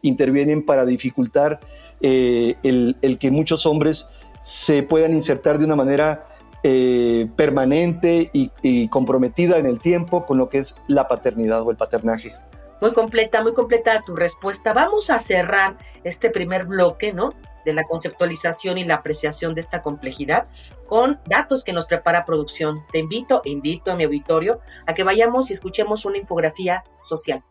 intervienen 0.02 0.66
para 0.66 0.86
dificultar 0.86 1.60
eh, 2.00 2.56
el, 2.64 3.18
que 3.20 3.30
muchos 3.30 3.66
hombres 3.66 4.08
se 4.42 4.84
puedan 4.84 5.14
insertar 5.14 5.60
de 5.60 5.66
una 5.66 5.76
manera 5.76 6.28
eh, 6.64 7.28
permanente 7.36 8.30
y, 8.34 8.88
comprometida 8.88 9.58
en 9.58 9.66
el 9.66 9.80
tiempo 9.80 10.26
con 10.26 10.38
lo 10.38 10.48
que 10.48 10.60
es 10.60 10.76
la 10.88 11.08
paternidad 11.08 11.62
o 11.62 11.72
el 11.72 11.78
paternaje. 11.78 12.34
Muy 12.82 12.94
completa, 12.94 13.44
muy 13.44 13.54
completa 13.54 14.02
tu 14.06 14.16
respuesta. 14.16 14.74
Vamos 14.74 15.12
a 15.12 15.20
cerrar 15.20 15.78
este 16.04 16.32
primer 16.32 16.66
bloque, 16.66 17.14
¿no? 17.14 17.30
De 17.64 17.74
la 17.74 17.84
conceptualización 17.84 18.80
y 18.80 18.84
la 18.84 18.96
apreciación 18.96 19.54
de 19.54 19.62
esta 19.62 19.84
complejidad 19.84 20.48
con 20.88 21.20
datos 21.26 21.64
que 21.64 21.74
nos 21.74 21.86
prepara 21.86 22.26
producción. 22.26 22.84
Te 22.92 23.00
invito, 23.00 23.42
invito 23.46 23.92
a 23.92 23.96
mi 23.96 24.04
auditorio 24.04 24.60
a 24.88 24.96
que 24.96 25.04
vayamos 25.04 25.52
y 25.52 25.54
escuchemos 25.54 26.06
una 26.06 26.18
infografía 26.18 26.84
social. 26.98 27.44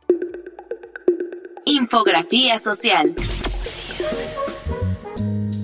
Infografía 1.65 2.59
social. 2.59 3.15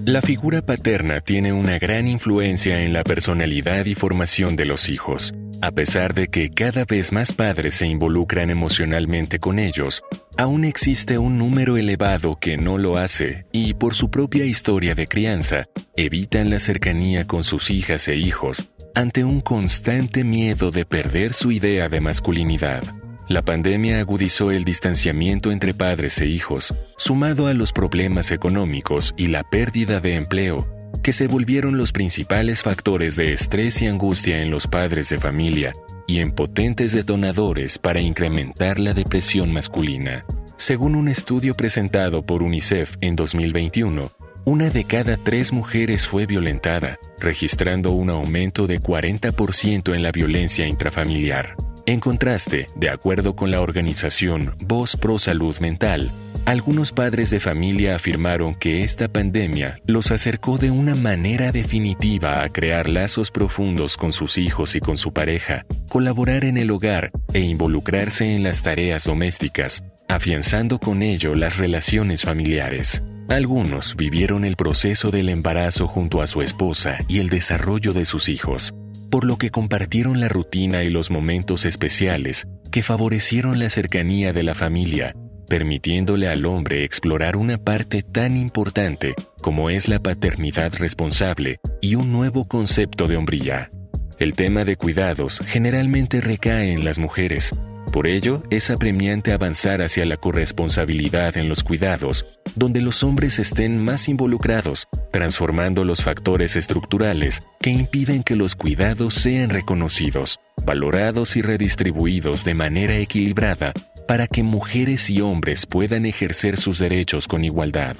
La 0.06 0.22
figura 0.22 0.62
paterna 0.62 1.18
tiene 1.18 1.52
una 1.52 1.80
gran 1.80 2.06
influencia 2.06 2.80
en 2.80 2.92
la 2.92 3.02
personalidad 3.02 3.86
y 3.86 3.96
formación 3.96 4.54
de 4.54 4.64
los 4.64 4.88
hijos. 4.88 5.34
A 5.62 5.72
pesar 5.72 6.14
de 6.14 6.28
que 6.28 6.50
cada 6.50 6.84
vez 6.84 7.10
más 7.10 7.32
padres 7.32 7.74
se 7.74 7.88
involucran 7.88 8.50
emocionalmente 8.50 9.40
con 9.40 9.58
ellos, 9.58 10.04
aún 10.38 10.64
existe 10.64 11.18
un 11.18 11.38
número 11.38 11.76
elevado 11.76 12.36
que 12.36 12.56
no 12.56 12.78
lo 12.78 12.98
hace 12.98 13.46
y 13.50 13.74
por 13.74 13.94
su 13.94 14.08
propia 14.08 14.44
historia 14.44 14.94
de 14.94 15.08
crianza 15.08 15.64
evitan 15.96 16.50
la 16.50 16.60
cercanía 16.60 17.26
con 17.26 17.42
sus 17.42 17.68
hijas 17.72 18.06
e 18.06 18.14
hijos 18.14 18.70
ante 18.94 19.24
un 19.24 19.40
constante 19.40 20.22
miedo 20.22 20.70
de 20.70 20.86
perder 20.86 21.34
su 21.34 21.50
idea 21.50 21.88
de 21.88 22.00
masculinidad. 22.00 22.84
La 23.28 23.42
pandemia 23.42 23.98
agudizó 23.98 24.52
el 24.52 24.64
distanciamiento 24.64 25.50
entre 25.50 25.74
padres 25.74 26.20
e 26.20 26.26
hijos, 26.26 26.72
sumado 26.96 27.48
a 27.48 27.54
los 27.54 27.72
problemas 27.72 28.30
económicos 28.30 29.14
y 29.16 29.26
la 29.26 29.42
pérdida 29.42 29.98
de 29.98 30.14
empleo, 30.14 30.68
que 31.02 31.12
se 31.12 31.26
volvieron 31.26 31.76
los 31.76 31.90
principales 31.90 32.62
factores 32.62 33.16
de 33.16 33.32
estrés 33.32 33.82
y 33.82 33.88
angustia 33.88 34.42
en 34.42 34.50
los 34.50 34.68
padres 34.68 35.08
de 35.08 35.18
familia 35.18 35.72
y 36.06 36.20
en 36.20 36.30
potentes 36.30 36.92
detonadores 36.92 37.78
para 37.78 38.00
incrementar 38.00 38.78
la 38.78 38.94
depresión 38.94 39.52
masculina. 39.52 40.24
Según 40.56 40.94
un 40.94 41.08
estudio 41.08 41.54
presentado 41.54 42.22
por 42.22 42.44
UNICEF 42.44 42.96
en 43.00 43.16
2021, 43.16 44.12
una 44.44 44.70
de 44.70 44.84
cada 44.84 45.16
tres 45.16 45.52
mujeres 45.52 46.06
fue 46.06 46.26
violentada, 46.26 46.96
registrando 47.18 47.90
un 47.90 48.10
aumento 48.10 48.68
de 48.68 48.78
40% 48.78 49.96
en 49.96 50.02
la 50.04 50.12
violencia 50.12 50.68
intrafamiliar. 50.68 51.56
En 51.88 52.00
contraste, 52.00 52.66
de 52.74 52.90
acuerdo 52.90 53.36
con 53.36 53.52
la 53.52 53.60
organización 53.60 54.52
Voz 54.66 54.96
Pro 54.96 55.20
Salud 55.20 55.56
Mental, 55.60 56.10
algunos 56.44 56.90
padres 56.90 57.30
de 57.30 57.38
familia 57.38 57.94
afirmaron 57.94 58.56
que 58.56 58.82
esta 58.82 59.06
pandemia 59.06 59.78
los 59.86 60.10
acercó 60.10 60.58
de 60.58 60.72
una 60.72 60.96
manera 60.96 61.52
definitiva 61.52 62.42
a 62.42 62.48
crear 62.48 62.90
lazos 62.90 63.30
profundos 63.30 63.96
con 63.96 64.12
sus 64.12 64.36
hijos 64.36 64.74
y 64.74 64.80
con 64.80 64.98
su 64.98 65.12
pareja, 65.12 65.64
colaborar 65.88 66.44
en 66.44 66.56
el 66.56 66.72
hogar 66.72 67.12
e 67.32 67.38
involucrarse 67.38 68.34
en 68.34 68.42
las 68.42 68.64
tareas 68.64 69.04
domésticas, 69.04 69.84
afianzando 70.08 70.80
con 70.80 71.04
ello 71.04 71.36
las 71.36 71.56
relaciones 71.56 72.22
familiares. 72.22 73.00
Algunos 73.28 73.94
vivieron 73.94 74.44
el 74.44 74.56
proceso 74.56 75.12
del 75.12 75.28
embarazo 75.28 75.86
junto 75.86 76.20
a 76.20 76.26
su 76.26 76.42
esposa 76.42 76.98
y 77.06 77.20
el 77.20 77.28
desarrollo 77.28 77.92
de 77.92 78.04
sus 78.04 78.28
hijos, 78.28 78.74
por 79.10 79.24
lo 79.24 79.36
que 79.36 79.50
compartieron 79.50 80.20
la 80.20 80.28
rutina 80.28 80.82
y 80.82 80.90
los 80.90 81.10
momentos 81.10 81.64
especiales 81.64 82.46
que 82.70 82.82
favorecieron 82.82 83.58
la 83.58 83.70
cercanía 83.70 84.32
de 84.32 84.42
la 84.42 84.54
familia, 84.54 85.14
permitiéndole 85.48 86.28
al 86.28 86.44
hombre 86.44 86.84
explorar 86.84 87.36
una 87.36 87.58
parte 87.58 88.02
tan 88.02 88.36
importante 88.36 89.14
como 89.40 89.70
es 89.70 89.88
la 89.88 89.98
paternidad 89.98 90.74
responsable 90.74 91.60
y 91.80 91.94
un 91.94 92.12
nuevo 92.12 92.46
concepto 92.46 93.06
de 93.06 93.16
hombría. 93.16 93.70
El 94.18 94.34
tema 94.34 94.64
de 94.64 94.76
cuidados 94.76 95.40
generalmente 95.46 96.20
recae 96.20 96.72
en 96.72 96.84
las 96.84 96.98
mujeres, 96.98 97.52
por 97.92 98.06
ello, 98.06 98.42
es 98.50 98.68
apremiante 98.70 99.32
avanzar 99.32 99.80
hacia 99.80 100.04
la 100.04 100.18
corresponsabilidad 100.18 101.38
en 101.38 101.48
los 101.48 101.64
cuidados, 101.64 102.40
donde 102.56 102.80
los 102.80 103.04
hombres 103.04 103.38
estén 103.38 103.78
más 103.78 104.08
involucrados, 104.08 104.88
transformando 105.12 105.84
los 105.84 106.02
factores 106.02 106.56
estructurales 106.56 107.40
que 107.60 107.70
impiden 107.70 108.22
que 108.22 108.34
los 108.34 108.56
cuidados 108.56 109.14
sean 109.14 109.50
reconocidos, 109.50 110.40
valorados 110.64 111.36
y 111.36 111.42
redistribuidos 111.42 112.44
de 112.44 112.54
manera 112.54 112.96
equilibrada 112.96 113.72
para 114.08 114.26
que 114.26 114.42
mujeres 114.42 115.10
y 115.10 115.20
hombres 115.20 115.66
puedan 115.66 116.06
ejercer 116.06 116.56
sus 116.56 116.78
derechos 116.78 117.28
con 117.28 117.44
igualdad. 117.44 117.94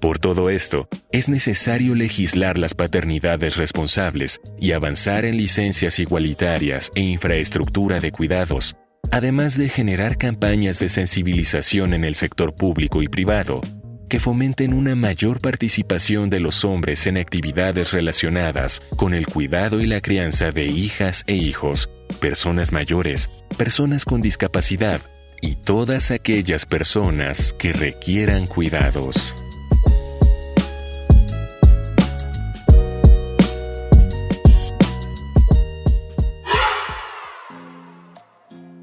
Por 0.00 0.18
todo 0.18 0.48
esto, 0.48 0.88
es 1.12 1.28
necesario 1.28 1.94
legislar 1.94 2.56
las 2.56 2.74
paternidades 2.74 3.56
responsables 3.56 4.40
y 4.58 4.72
avanzar 4.72 5.24
en 5.24 5.36
licencias 5.36 5.98
igualitarias 5.98 6.90
e 6.94 7.00
infraestructura 7.00 8.00
de 8.00 8.12
cuidados 8.12 8.76
además 9.10 9.56
de 9.56 9.68
generar 9.68 10.16
campañas 10.16 10.78
de 10.78 10.88
sensibilización 10.88 11.94
en 11.94 12.04
el 12.04 12.14
sector 12.14 12.54
público 12.54 13.02
y 13.02 13.08
privado, 13.08 13.60
que 14.08 14.20
fomenten 14.20 14.72
una 14.72 14.94
mayor 14.96 15.40
participación 15.40 16.30
de 16.30 16.40
los 16.40 16.64
hombres 16.64 17.06
en 17.06 17.18
actividades 17.18 17.92
relacionadas 17.92 18.82
con 18.96 19.14
el 19.14 19.26
cuidado 19.26 19.80
y 19.80 19.86
la 19.86 20.00
crianza 20.00 20.50
de 20.50 20.66
hijas 20.66 21.24
e 21.26 21.34
hijos, 21.34 21.90
personas 22.20 22.72
mayores, 22.72 23.30
personas 23.56 24.04
con 24.04 24.20
discapacidad 24.20 25.00
y 25.40 25.54
todas 25.56 26.10
aquellas 26.10 26.66
personas 26.66 27.52
que 27.52 27.72
requieran 27.72 28.46
cuidados. 28.46 29.34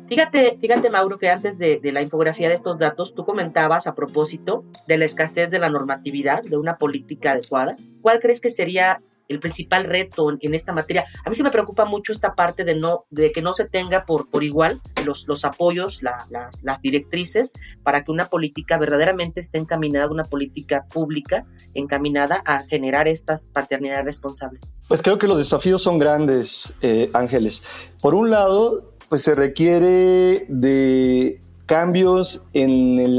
Fíjate, 0.08 0.58
fíjate, 0.62 0.90
Mauro, 0.90 1.18
que 1.18 1.30
antes 1.30 1.58
de, 1.58 1.80
la 1.84 2.02
infografía 2.02 2.48
de 2.48 2.54
estos 2.54 2.78
datos, 2.78 3.16
tú 3.16 3.26
comentabas 3.26 3.88
a 3.88 3.96
propósito 3.96 4.64
de 4.88 4.98
la 4.98 5.06
escasez 5.06 5.50
de 5.50 5.60
la 5.60 5.70
normatividad, 5.70 6.44
de 6.44 6.58
una 6.58 6.78
política 6.78 7.32
adecuada. 7.32 7.76
¿Cuál 8.02 8.20
crees 8.20 8.40
que 8.40 8.52
sería 8.52 9.02
el 9.28 9.40
principal 9.40 9.86
reto 9.86 10.30
en, 10.40 10.54
esta 10.54 10.74
materia? 10.74 11.06
A 11.26 11.30
mí 11.30 11.36
se 11.36 11.42
me 11.42 11.50
preocupa 11.50 11.86
mucho 11.86 12.12
esta 12.12 12.36
parte 12.36 12.64
de, 12.64 12.76
no, 12.76 13.06
de 13.10 13.32
que 13.32 13.42
no 13.42 13.54
se 13.54 13.68
tenga 13.68 14.06
por, 14.06 14.30
por 14.30 14.44
igual 14.44 14.80
los, 15.04 15.28
los 15.28 15.44
apoyos, 15.44 16.04
las 16.04 16.82
directrices, 16.84 17.52
para 17.82 18.04
que 18.04 18.12
una 18.12 18.26
política 18.26 18.78
verdaderamente 18.78 19.40
esté 19.40 19.58
encaminada, 19.58 20.08
una 20.08 20.24
política 20.24 20.86
pública 20.88 21.48
encaminada 21.74 22.44
a 22.46 22.62
generar 22.62 23.08
estas 23.08 23.48
paternidades 23.48 24.06
responsables. 24.06 24.62
Pues 24.88 25.02
creo 25.02 25.18
que 25.18 25.28
los 25.28 25.40
desafíos 25.40 25.82
son 25.82 25.98
grandes, 25.98 26.72
eh, 26.82 27.10
Ángeles. 27.14 27.64
Por 28.04 28.14
un 28.14 28.30
lado, 28.30 28.95
pues 29.10 29.22
se 29.22 29.36
requiere 29.36 30.46
de 30.48 31.40
cambios 31.66 32.44
en, 32.54 33.18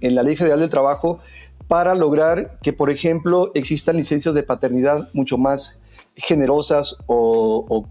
la 0.00 0.22
Ley 0.22 0.36
Federal 0.36 0.60
del 0.60 0.70
Trabajo 0.70 1.20
para 1.68 1.94
lograr 1.94 2.58
que, 2.62 2.72
por 2.72 2.90
ejemplo, 2.90 3.50
existan 3.54 3.96
licencias 3.96 4.34
de 4.34 4.42
paternidad 4.42 5.08
mucho 5.12 5.38
más 5.38 5.78
generosas 6.16 6.96
o, 7.06 7.86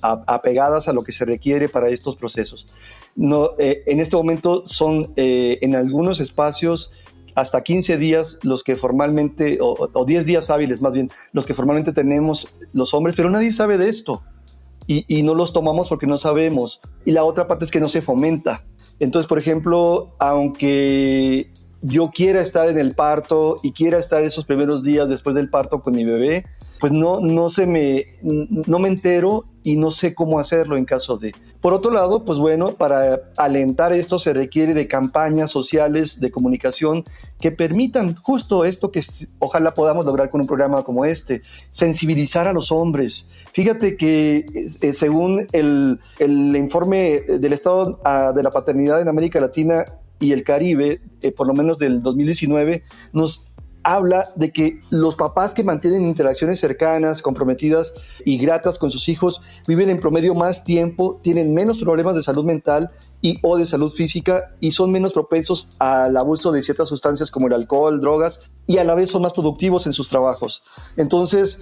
apegadas 0.00 0.88
a 0.88 0.92
lo 0.92 1.02
que 1.02 1.12
se 1.12 1.24
requiere 1.24 1.68
para 1.68 1.88
estos 1.88 2.16
procesos. 2.16 2.74
No, 3.14 3.50
eh, 3.58 3.82
en 3.86 4.00
este 4.00 4.16
momento 4.16 4.66
son 4.66 5.12
eh, 5.16 5.58
en 5.60 5.76
algunos 5.76 6.20
espacios 6.20 6.92
hasta 7.34 7.62
15 7.62 7.96
días 7.98 8.38
los 8.42 8.64
que 8.64 8.74
formalmente, 8.74 9.58
o, 9.60 9.74
o 9.92 10.04
10 10.04 10.26
días 10.26 10.50
hábiles 10.50 10.82
más 10.82 10.92
bien, 10.92 11.10
los 11.32 11.46
que 11.46 11.54
formalmente 11.54 11.92
tenemos 11.92 12.48
los 12.72 12.94
hombres, 12.94 13.14
pero 13.14 13.30
nadie 13.30 13.52
sabe 13.52 13.78
de 13.78 13.88
esto 13.88 14.22
y, 14.88 15.22
no 15.22 15.34
los 15.34 15.52
tomamos 15.52 15.86
porque 15.86 16.06
no 16.06 16.16
sabemos. 16.16 16.80
Y 17.04 17.12
la 17.12 17.22
otra 17.22 17.46
parte 17.46 17.66
es 17.66 17.70
que 17.70 17.78
no 17.78 17.90
se 17.90 18.00
fomenta. 18.00 18.64
Entonces, 18.98 19.28
por 19.28 19.38
ejemplo, 19.38 20.14
aunque 20.18 21.50
yo 21.82 22.10
quiera 22.10 22.40
estar 22.40 22.68
en 22.68 22.78
el 22.78 22.94
parto 22.94 23.56
y 23.62 23.72
quiera 23.72 23.98
estar 23.98 24.22
esos 24.22 24.46
primeros 24.46 24.82
días 24.82 25.08
después 25.08 25.36
del 25.36 25.50
parto 25.50 25.82
con 25.82 25.94
mi 25.94 26.04
bebé, 26.04 26.46
pues 26.80 26.92
no, 26.92 27.20
no 27.20 27.48
se 27.48 27.66
me, 27.66 28.06
no 28.22 28.78
me 28.78 28.88
entero 28.88 29.44
y 29.62 29.76
no 29.76 29.90
sé 29.90 30.14
cómo 30.14 30.38
hacerlo 30.38 30.76
en 30.76 30.84
caso 30.84 31.18
de. 31.18 31.32
Por 31.60 31.74
otro 31.74 31.90
lado, 31.90 32.24
pues 32.24 32.38
bueno, 32.38 32.68
para 32.68 33.20
alentar 33.36 33.92
esto 33.92 34.18
se 34.18 34.32
requiere 34.32 34.74
de 34.74 34.88
campañas 34.88 35.50
sociales 35.50 36.20
de 36.20 36.30
comunicación 36.30 37.04
que 37.40 37.50
permitan 37.50 38.14
justo 38.14 38.64
esto 38.64 38.90
que 38.90 39.02
ojalá 39.38 39.74
podamos 39.74 40.06
lograr 40.06 40.30
con 40.30 40.40
un 40.40 40.46
programa 40.46 40.82
como 40.84 41.04
este, 41.04 41.42
sensibilizar 41.72 42.48
a 42.48 42.52
los 42.52 42.72
hombres. 42.72 43.30
Fíjate 43.52 43.96
que 43.96 44.46
eh, 44.80 44.94
según 44.94 45.46
el, 45.52 45.98
el, 46.18 46.56
informe 46.56 47.20
del 47.20 47.52
Estado 47.52 48.00
ah, 48.04 48.32
de 48.34 48.42
la 48.42 48.50
Paternidad 48.50 49.02
en 49.02 49.08
América 49.08 49.40
Latina 49.40 49.84
y 50.20 50.32
el 50.32 50.44
Caribe, 50.44 51.00
eh, 51.22 51.32
por 51.32 51.46
lo 51.46 51.54
menos 51.54 51.78
del 51.78 52.02
2019, 52.02 52.84
nos 53.12 53.44
habla 53.82 54.30
de 54.36 54.52
que 54.52 54.80
los 54.90 55.14
papás 55.14 55.52
que 55.52 55.64
mantienen 55.64 56.04
interacciones 56.04 56.60
cercanas, 56.60 57.22
comprometidas 57.22 57.94
y 58.24 58.38
gratas 58.38 58.78
con 58.78 58.90
sus 58.90 59.08
hijos 59.08 59.40
viven 59.66 59.90
en 59.90 59.98
promedio 59.98 60.34
más 60.34 60.64
tiempo, 60.64 61.20
tienen 61.22 61.54
menos 61.54 61.78
problemas 61.78 62.14
de 62.14 62.22
salud 62.22 62.44
mental 62.44 62.90
y 63.20 63.38
o 63.42 63.56
de 63.56 63.66
salud 63.66 63.92
física 63.92 64.54
y 64.60 64.72
son 64.72 64.92
menos 64.92 65.12
propensos 65.12 65.70
al 65.78 66.16
abuso 66.16 66.52
de 66.52 66.62
ciertas 66.62 66.88
sustancias 66.88 67.30
como 67.30 67.46
el 67.46 67.52
alcohol, 67.52 68.00
drogas 68.00 68.50
y 68.66 68.78
a 68.78 68.84
la 68.84 68.94
vez 68.94 69.10
son 69.10 69.22
más 69.22 69.32
productivos 69.32 69.86
en 69.86 69.92
sus 69.92 70.08
trabajos. 70.08 70.62
Entonces, 70.96 71.60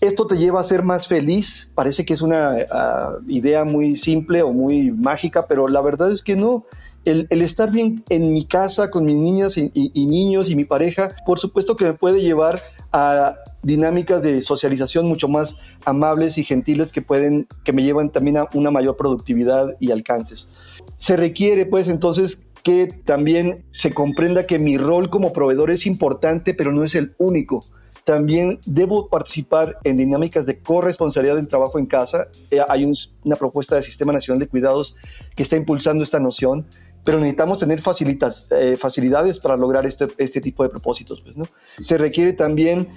esto 0.00 0.26
te 0.26 0.36
lleva 0.36 0.60
a 0.60 0.64
ser 0.64 0.82
más 0.82 1.08
feliz. 1.08 1.68
Parece 1.74 2.04
que 2.04 2.14
es 2.14 2.22
una 2.22 2.56
ah, 2.70 3.16
idea 3.26 3.64
muy 3.64 3.96
simple 3.96 4.42
o 4.42 4.52
muy 4.52 4.90
mágica, 4.90 5.46
pero 5.46 5.68
la 5.68 5.80
verdad 5.80 6.10
es 6.10 6.22
que 6.22 6.36
no 6.36 6.66
el, 7.04 7.42
estar 7.42 7.70
bien 7.70 8.04
en 8.08 8.32
mi 8.32 8.44
casa 8.44 8.90
con 8.90 9.04
mis 9.04 9.16
niñas 9.16 9.56
y, 9.56 9.70
niños 10.06 10.50
y 10.50 10.56
mi 10.56 10.64
pareja, 10.64 11.10
por 11.26 11.38
supuesto 11.38 11.76
que 11.76 11.84
me 11.84 11.94
puede 11.94 12.20
llevar 12.20 12.62
a 12.92 13.36
dinámicas 13.62 14.22
de 14.22 14.42
socialización 14.42 15.06
mucho 15.06 15.28
más 15.28 15.58
amables 15.84 16.38
y 16.38 16.44
gentiles 16.44 16.92
que 16.92 17.02
pueden, 17.02 17.46
que 17.64 17.72
me 17.72 17.82
llevan 17.82 18.10
también 18.10 18.38
a 18.38 18.48
una 18.54 18.70
mayor 18.70 18.96
productividad 18.96 19.76
y 19.80 19.90
alcances. 19.90 20.48
Se 20.96 21.16
requiere, 21.16 21.66
pues, 21.66 21.88
entonces 21.88 22.44
que 22.62 22.86
también 22.86 23.64
se 23.72 23.92
comprenda 23.92 24.46
que 24.46 24.58
mi 24.58 24.78
rol 24.78 25.10
como 25.10 25.32
proveedor 25.32 25.70
es 25.70 25.86
importante, 25.86 26.54
pero 26.54 26.72
no 26.72 26.82
es 26.82 26.94
el 26.94 27.14
único. 27.18 27.60
También 28.04 28.58
debo 28.66 29.08
participar 29.08 29.78
en 29.84 29.96
dinámicas 29.96 30.46
de 30.46 30.58
corresponsabilidad 30.58 31.36
del 31.36 31.48
trabajo 31.48 31.78
en 31.78 31.86
casa. 31.86 32.28
Eh, 32.50 32.60
hay 32.68 32.90
una 33.22 33.36
propuesta 33.36 33.74
del 33.74 33.84
Sistema 33.84 34.12
Nacional 34.12 34.40
de 34.40 34.48
Cuidados 34.48 34.96
que 35.34 35.42
está 35.42 35.56
impulsando 35.56 36.04
esta 36.04 36.20
noción 36.20 36.66
pero 37.04 37.18
necesitamos 37.18 37.58
tener 37.58 37.80
facilitas, 37.82 38.48
eh, 38.50 38.76
facilidades 38.78 39.38
para 39.38 39.56
lograr 39.56 39.86
este, 39.86 40.08
este 40.18 40.40
tipo 40.40 40.62
de 40.62 40.70
propósitos. 40.70 41.20
Pues, 41.20 41.36
¿no? 41.36 41.44
Se 41.78 41.98
requiere 41.98 42.32
también 42.32 42.88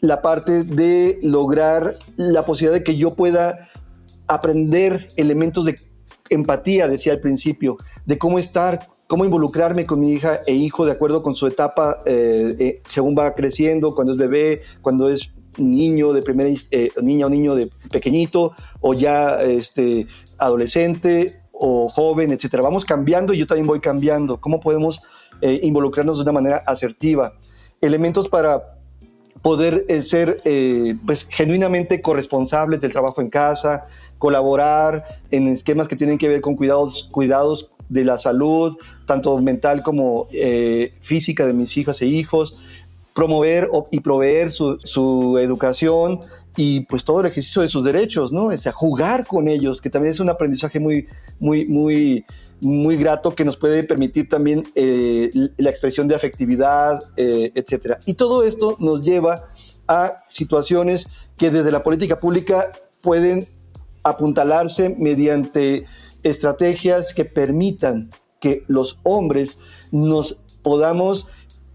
la 0.00 0.20
parte 0.20 0.64
de 0.64 1.18
lograr 1.22 1.94
la 2.16 2.44
posibilidad 2.44 2.78
de 2.78 2.84
que 2.84 2.96
yo 2.96 3.14
pueda 3.14 3.70
aprender 4.26 5.06
elementos 5.16 5.64
de 5.64 5.76
empatía, 6.28 6.88
decía 6.88 7.12
al 7.12 7.20
principio, 7.20 7.76
de 8.04 8.18
cómo 8.18 8.38
estar, 8.38 8.80
cómo 9.06 9.24
involucrarme 9.24 9.86
con 9.86 10.00
mi 10.00 10.12
hija 10.12 10.40
e 10.46 10.54
hijo 10.54 10.84
de 10.84 10.92
acuerdo 10.92 11.22
con 11.22 11.36
su 11.36 11.46
etapa 11.46 12.02
eh, 12.04 12.56
eh, 12.58 12.82
según 12.88 13.16
va 13.16 13.34
creciendo, 13.34 13.94
cuando 13.94 14.14
es 14.14 14.18
bebé, 14.18 14.62
cuando 14.80 15.08
es 15.08 15.32
niño 15.58 16.12
de 16.12 16.22
primera 16.22 16.50
niña 17.02 17.26
o 17.26 17.28
niño 17.28 17.54
de 17.54 17.70
pequeñito 17.90 18.54
o 18.80 18.94
ya 18.94 19.42
este 19.42 20.06
adolescente 20.38 21.41
o 21.62 21.88
joven, 21.88 22.32
etcétera. 22.32 22.62
Vamos 22.62 22.84
cambiando 22.84 23.32
y 23.32 23.38
yo 23.38 23.46
también 23.46 23.66
voy 23.66 23.80
cambiando. 23.80 24.40
¿Cómo 24.40 24.60
podemos 24.60 25.02
eh, 25.40 25.60
involucrarnos 25.62 26.18
de 26.18 26.22
una 26.22 26.32
manera 26.32 26.56
asertiva? 26.66 27.34
Elementos 27.80 28.28
para 28.28 28.76
poder 29.42 29.84
eh, 29.88 30.02
ser 30.02 30.40
eh, 30.44 30.96
pues, 31.06 31.26
genuinamente 31.30 32.02
corresponsables 32.02 32.80
del 32.80 32.92
trabajo 32.92 33.20
en 33.20 33.30
casa, 33.30 33.86
colaborar 34.18 35.20
en 35.30 35.46
esquemas 35.48 35.86
que 35.86 35.96
tienen 35.96 36.18
que 36.18 36.28
ver 36.28 36.40
con 36.40 36.56
cuidados, 36.56 37.08
cuidados 37.12 37.70
de 37.88 38.04
la 38.04 38.18
salud, 38.18 38.76
tanto 39.06 39.38
mental 39.38 39.82
como 39.82 40.28
física 41.00 41.46
de 41.46 41.52
mis 41.52 41.76
hijas 41.76 42.00
e 42.00 42.06
hijos, 42.06 42.58
promover 43.12 43.68
y 43.90 44.00
proveer 44.00 44.50
su, 44.50 44.78
su 44.80 45.36
educación, 45.38 46.20
y 46.56 46.80
pues 46.80 47.04
todo 47.04 47.20
el 47.20 47.26
ejercicio 47.26 47.62
de 47.62 47.68
sus 47.68 47.84
derechos, 47.84 48.32
¿no? 48.32 48.46
O 48.46 48.58
sea, 48.58 48.72
jugar 48.72 49.26
con 49.26 49.48
ellos, 49.48 49.80
que 49.80 49.90
también 49.90 50.12
es 50.12 50.20
un 50.20 50.28
aprendizaje 50.28 50.80
muy, 50.80 51.08
muy, 51.40 51.66
muy, 51.66 52.24
muy 52.60 52.96
grato 52.96 53.30
que 53.30 53.44
nos 53.44 53.56
puede 53.56 53.84
permitir 53.84 54.28
también 54.28 54.64
eh, 54.74 55.30
la 55.56 55.70
expresión 55.70 56.08
de 56.08 56.14
afectividad, 56.14 57.00
eh, 57.16 57.52
etcétera. 57.54 57.98
Y 58.06 58.14
todo 58.14 58.44
esto 58.44 58.76
nos 58.78 59.02
lleva 59.02 59.48
a 59.88 60.24
situaciones 60.28 61.08
que 61.36 61.50
desde 61.50 61.72
la 61.72 61.82
política 61.82 62.20
pública 62.20 62.70
pueden 63.02 63.44
apuntalarse 64.04 64.90
mediante 64.90 65.86
estrategias 66.22 67.14
que 67.14 67.24
permitan 67.24 68.10
que 68.40 68.64
los 68.68 69.00
hombres 69.02 69.58
nos 69.90 70.40
podamos 70.62 71.28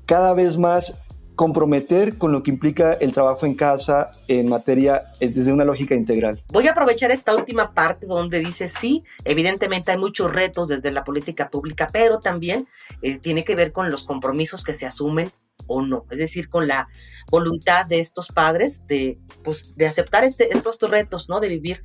cada 0.05 0.33
vez 0.33 0.57
más 0.57 0.99
comprometer 1.37 2.17
con 2.17 2.31
lo 2.31 2.41
que 2.41 2.49
implica 2.49 2.93
el 2.93 3.13
trabajo 3.13 3.45
en 3.45 3.53
casa 3.53 4.09
en 4.27 4.49
materia 4.49 5.11
eh, 5.19 5.29
desde 5.29 5.53
una 5.53 5.63
lógica 5.63 5.93
integral. 5.93 6.43
Voy 6.51 6.67
a 6.67 6.71
aprovechar 6.71 7.11
esta 7.11 7.35
última 7.35 7.73
parte 7.73 8.07
donde 8.07 8.39
dice 8.39 8.67
sí, 8.67 9.03
evidentemente 9.23 9.91
hay 9.91 9.99
muchos 9.99 10.33
retos 10.33 10.67
desde 10.67 10.91
la 10.91 11.03
política 11.03 11.49
pública, 11.49 11.87
pero 11.93 12.19
también 12.19 12.67
eh, 13.03 13.19
tiene 13.19 13.43
que 13.43 13.55
ver 13.55 13.71
con 13.71 13.89
los 13.91 14.03
compromisos 14.03 14.63
que 14.63 14.73
se 14.73 14.87
asumen 14.87 15.29
o 15.67 15.83
no, 15.83 16.05
es 16.09 16.17
decir, 16.17 16.49
con 16.49 16.67
la 16.67 16.87
voluntad 17.29 17.85
de 17.85 17.99
estos 17.99 18.29
padres 18.29 18.81
de, 18.87 19.19
pues, 19.43 19.75
de 19.75 19.85
aceptar 19.85 20.23
este, 20.23 20.51
estos 20.51 20.79
retos, 20.81 21.29
¿no? 21.29 21.39
De 21.39 21.49
vivir 21.49 21.83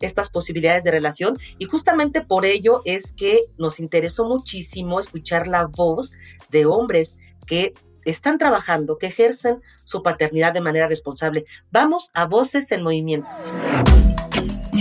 estas 0.00 0.30
posibilidades 0.30 0.82
de 0.84 0.90
relación 0.90 1.34
y 1.58 1.66
justamente 1.66 2.22
por 2.22 2.46
ello 2.46 2.80
es 2.86 3.12
que 3.12 3.44
nos 3.58 3.80
interesó 3.80 4.24
muchísimo 4.24 4.98
escuchar 4.98 5.46
la 5.46 5.66
voz 5.66 6.12
de 6.50 6.66
hombres 6.66 7.16
que 7.46 7.74
están 8.04 8.38
trabajando, 8.38 8.98
que 8.98 9.06
ejercen 9.06 9.60
su 9.84 10.02
paternidad 10.02 10.52
de 10.52 10.60
manera 10.60 10.88
responsable. 10.88 11.44
Vamos 11.70 12.10
a 12.14 12.26
Voces 12.26 12.70
en 12.72 12.82
Movimiento. 12.82 13.28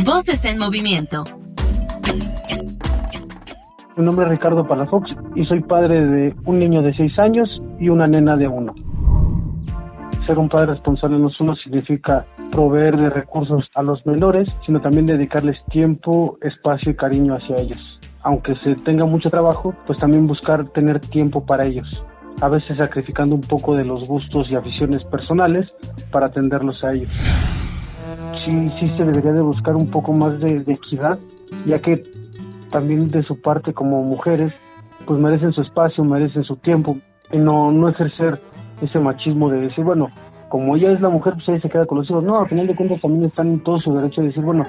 Voces 0.06 0.44
en 0.46 0.58
Movimiento. 0.58 1.24
Mi 3.96 4.04
nombre 4.04 4.26
es 4.26 4.32
Ricardo 4.32 4.68
Palafox 4.68 5.12
y 5.36 5.46
soy 5.46 5.62
padre 5.62 6.06
de 6.06 6.36
un 6.46 6.60
niño 6.60 6.82
de 6.82 6.96
6 6.96 7.20
años 7.20 7.62
y 7.80 7.90
una 7.90 8.08
nena 8.08 8.36
de 8.36 8.48
1. 8.48 8.74
Ser 10.26 10.40
un 10.40 10.50
padre 10.50 10.74
responsable 10.74 11.20
no 11.20 11.30
solo 11.30 11.56
significa 11.56 12.26
proveer 12.52 12.98
de 12.98 13.10
recursos 13.10 13.70
a 13.76 13.84
los 13.84 14.04
menores, 14.06 14.50
sino 14.66 14.82
también 14.82 15.06
dedicarles 15.06 15.58
tiempo, 15.70 16.38
espacio 16.42 16.92
y 16.92 16.96
cariño 16.96 17.36
hacia 17.36 17.58
ellos. 17.58 18.00
Aunque 18.24 18.56
se 18.64 18.76
tenga 18.84 19.06
mucho 19.06 19.30
trabajo, 19.30 19.76
pues 19.86 20.00
también 20.00 20.26
buscar 20.28 20.68
tener 20.70 21.00
tiempo 21.00 21.46
para 21.46 21.66
ellos 21.66 21.88
a 22.44 22.50
veces 22.50 22.76
sacrificando 22.76 23.36
un 23.36 23.42
poco 23.42 23.74
de 23.74 23.86
los 23.86 24.06
gustos 24.06 24.52
y 24.52 24.56
aficiones 24.56 25.02
personales 25.06 25.74
para 26.12 26.26
atenderlos 26.26 26.84
a 26.84 26.92
ellos. 26.92 27.10
Sí, 28.44 28.70
sí 28.82 28.90
se 28.98 29.06
debería 29.06 29.32
de 29.32 29.40
buscar 29.40 29.78
un 29.78 29.90
poco 29.90 30.12
más 30.12 30.38
de, 30.42 30.58
equidad, 30.68 31.18
ya 31.66 31.80
que 31.80 32.04
también 32.70 33.10
de 33.12 33.24
su 33.24 33.40
parte 33.40 33.74
como 33.74 34.04
mujeres, 34.04 34.52
pues 35.06 35.22
merecen 35.22 35.54
su 35.54 35.62
espacio, 35.62 36.04
merecen 36.04 36.44
su 36.44 36.58
tiempo, 36.58 36.98
y 37.32 37.38
no, 37.38 37.72
no 37.72 37.88
ejercer 37.88 38.42
ese 38.82 39.00
machismo 39.00 39.50
de 39.50 39.62
decir, 39.62 39.86
bueno, 39.86 40.10
como 40.50 40.76
ella 40.76 40.92
es 40.92 41.00
la 41.00 41.08
mujer, 41.08 41.36
pues 41.36 41.48
ella 41.48 41.62
se 41.62 41.70
queda 41.70 41.86
con 41.86 42.00
los 42.00 42.10
hijos. 42.10 42.26
No, 42.26 42.42
al 42.42 42.50
final 42.50 42.68
de 42.68 42.76
cuentas 42.76 43.00
también 43.00 43.24
están 43.24 43.48
en 43.48 43.64
todo 43.64 43.80
su 43.80 43.96
derecho 43.96 44.20
de 44.20 44.28
decir, 44.28 44.44
bueno, 44.44 44.66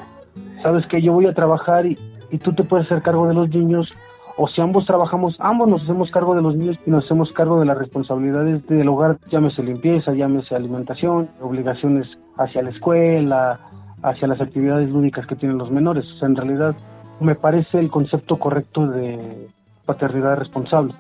sabes 0.63 0.87
que 0.87 1.03
yo 1.03 1.13
voy 1.13 1.27
a 1.27 1.35
trabajar 1.35 1.87
y, 1.87 1.99
y 2.31 2.39
tú 2.39 2.55
te 2.55 2.63
puedes 2.63 2.87
hacer 2.87 3.03
cargo 3.03 3.27
de 3.27 3.35
los 3.35 3.49
niños 3.49 3.93
o 4.37 4.49
si 4.49 4.61
ambos 4.61 4.85
trabajamos, 4.87 5.37
ambos 5.39 5.69
nos 5.69 5.83
hacemos 5.83 6.11
cargo 6.11 6.35
de 6.35 6.43
los 6.43 6.57
niños 6.57 6.77
y 6.87 6.91
nos 6.91 7.05
hacemos 7.05 7.33
cargo 7.33 7.61
de 7.61 7.67
las 7.67 7.79
responsabilidades 7.79 8.67
del 8.67 8.89
hogar, 8.89 9.19
llámese 9.31 9.63
limpieza, 9.63 10.13
llámese 10.13 10.55
alimentación, 10.55 11.29
obligaciones 11.41 12.09
hacia 12.37 12.63
la 12.63 12.71
escuela, 12.71 13.61
hacia 14.03 14.29
las 14.29 14.41
actividades 14.41 14.91
lúdicas 14.91 15.27
que 15.27 15.37
tienen 15.37 15.59
los 15.59 15.71
menores. 15.71 16.05
O 16.17 16.19
sea, 16.19 16.29
en 16.29 16.37
realidad 16.37 16.75
me 17.21 17.35
parece 17.35 17.79
el 17.79 17.91
concepto 17.91 18.39
correcto 18.39 18.87
de 18.87 19.49
paternidad 19.87 20.37
responsable. 20.37 20.95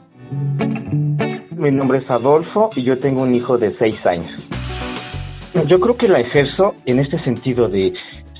Mi 1.56 1.70
nombre 1.70 1.98
es 1.98 2.10
Adolfo 2.10 2.70
y 2.76 2.82
yo 2.82 2.98
tengo 2.98 3.22
un 3.22 3.34
hijo 3.34 3.58
de 3.58 3.72
seis 3.72 4.06
años. 4.06 4.50
Yo 5.66 5.80
creo 5.80 5.96
que 5.96 6.08
la 6.08 6.20
ejerzo 6.20 6.74
en 6.84 6.98
este 6.98 7.22
sentido 7.22 7.68
de 7.68 7.94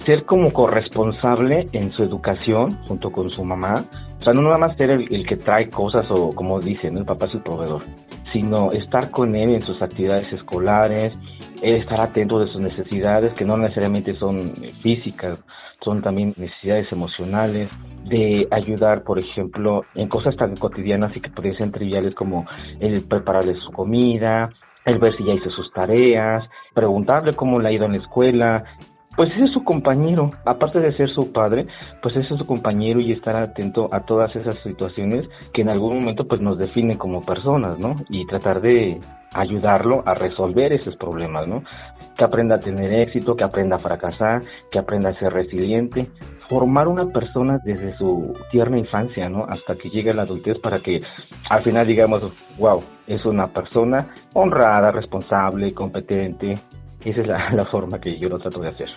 ser 0.05 0.25
como 0.25 0.53
corresponsable 0.53 1.69
en 1.73 1.93
su 1.93 2.03
educación 2.03 2.73
junto 2.87 3.11
con 3.11 3.31
su 3.31 3.45
mamá. 3.45 3.85
O 4.25 4.29
sea, 4.29 4.33
no 4.33 4.41
nada 4.41 4.57
más 4.57 4.75
ser 4.79 4.91
el, 4.91 5.27
que 5.27 5.37
trae 5.37 5.69
cosas 5.69 6.07
o 6.09 6.31
como 6.35 6.59
dicen, 6.59 6.97
el 6.97 7.05
papá 7.05 7.27
es 7.27 7.35
el 7.35 7.43
proveedor, 7.43 7.83
sino 8.33 8.73
estar 8.73 9.11
con 9.11 9.37
él 9.37 9.51
en 9.51 9.61
sus 9.61 9.83
actividades 9.83 10.33
escolares, 10.33 11.15
estar 11.61 12.01
atento 12.01 12.41
de 12.41 12.47
sus 12.47 12.59
necesidades 12.59 13.35
que 13.35 13.45
no 13.45 13.59
necesariamente 13.59 14.15
son 14.15 14.55
físicas, 14.81 15.39
son 15.85 16.01
también 16.01 16.33
necesidades 16.39 16.91
emocionales, 16.91 17.69
de 18.07 18.49
ayudar, 18.51 19.03
por 19.03 19.19
ejemplo, 19.19 19.85
en 19.95 20.09
cosas 20.09 20.35
tan 20.39 20.57
cotidianas 20.57 21.15
y 21.15 21.21
que 21.21 21.29
podrían 21.29 21.59
ser 21.59 21.71
triviales 21.73 22.15
como 22.15 22.47
el 22.81 23.03
prepararle 23.03 23.57
su 23.57 23.73
comida, 23.73 24.49
el 24.87 24.99
ver 25.01 25.15
si 25.19 25.25
ya 25.27 25.35
hizo 25.35 25.51
sus 25.51 25.71
tareas, 25.71 26.49
preguntarle 26.73 27.35
cómo 27.35 27.61
le 27.61 27.69
ha 27.69 27.73
ido 27.73 27.85
en 27.85 27.93
la 27.93 27.99
escuela, 27.99 28.65
pues 29.17 29.31
ese 29.33 29.45
es 29.47 29.53
su 29.53 29.63
compañero, 29.63 30.31
aparte 30.45 30.81
de 30.81 30.97
ser 30.97 31.09
su 31.11 31.33
padre, 31.33 31.67
pues 32.03 32.17
ese 32.17 32.35
es 32.35 32.41
su 32.41 32.47
compañero 32.47 33.01
y 33.01 33.13
estar 33.13 33.37
atento 33.37 33.89
a 33.93 34.01
todas 34.01 34.35
esas 34.35 34.57
situaciones 34.63 35.29
que 35.53 35.63
en 35.63 35.69
algún 35.69 35.99
momento 35.99 36.27
pues 36.27 36.41
nos 36.41 36.59
definen 36.59 36.99
como 36.99 37.21
personas, 37.21 37.79
¿no? 37.79 37.97
Y 38.09 38.27
tratar 38.27 38.61
de 38.61 38.99
ayudarlo 39.33 40.03
a 40.07 40.15
resolver 40.15 40.73
esos 40.73 40.97
problemas, 40.97 41.47
¿no? 41.47 41.63
Que 42.17 42.25
aprenda 42.25 42.57
a 42.57 42.61
tener 42.61 42.93
éxito, 42.93 43.37
que 43.37 43.45
aprenda 43.45 43.77
a 43.77 43.81
fracasar, 43.81 44.41
que 44.71 44.79
aprenda 44.79 45.11
a 45.11 45.15
ser 45.15 45.33
resiliente, 45.33 46.09
formar 46.49 46.89
una 46.89 47.07
persona 47.07 47.59
desde 47.65 47.97
su 47.97 48.33
tierna 48.51 48.79
infancia, 48.79 49.29
¿no? 49.29 49.45
Hasta 49.49 49.77
que 49.77 49.91
llegue 49.91 50.11
a 50.11 50.15
la 50.15 50.23
adultez 50.23 50.59
para 50.61 50.79
que 50.79 51.01
al 51.51 51.63
final 51.63 51.87
digamos, 51.87 52.33
wow, 52.59 52.83
es 53.07 53.25
una 53.25 53.49
persona 53.49 54.09
honrada, 54.35 54.91
responsable, 54.93 55.75
competente, 55.75 56.55
esa 57.05 57.21
es 57.21 57.27
la, 57.55 57.67
forma 57.67 58.01
que 58.01 58.19
yo 58.19 58.29
lo 58.29 58.39
trato 58.39 58.61
de 58.61 58.69
hacer. 58.69 58.89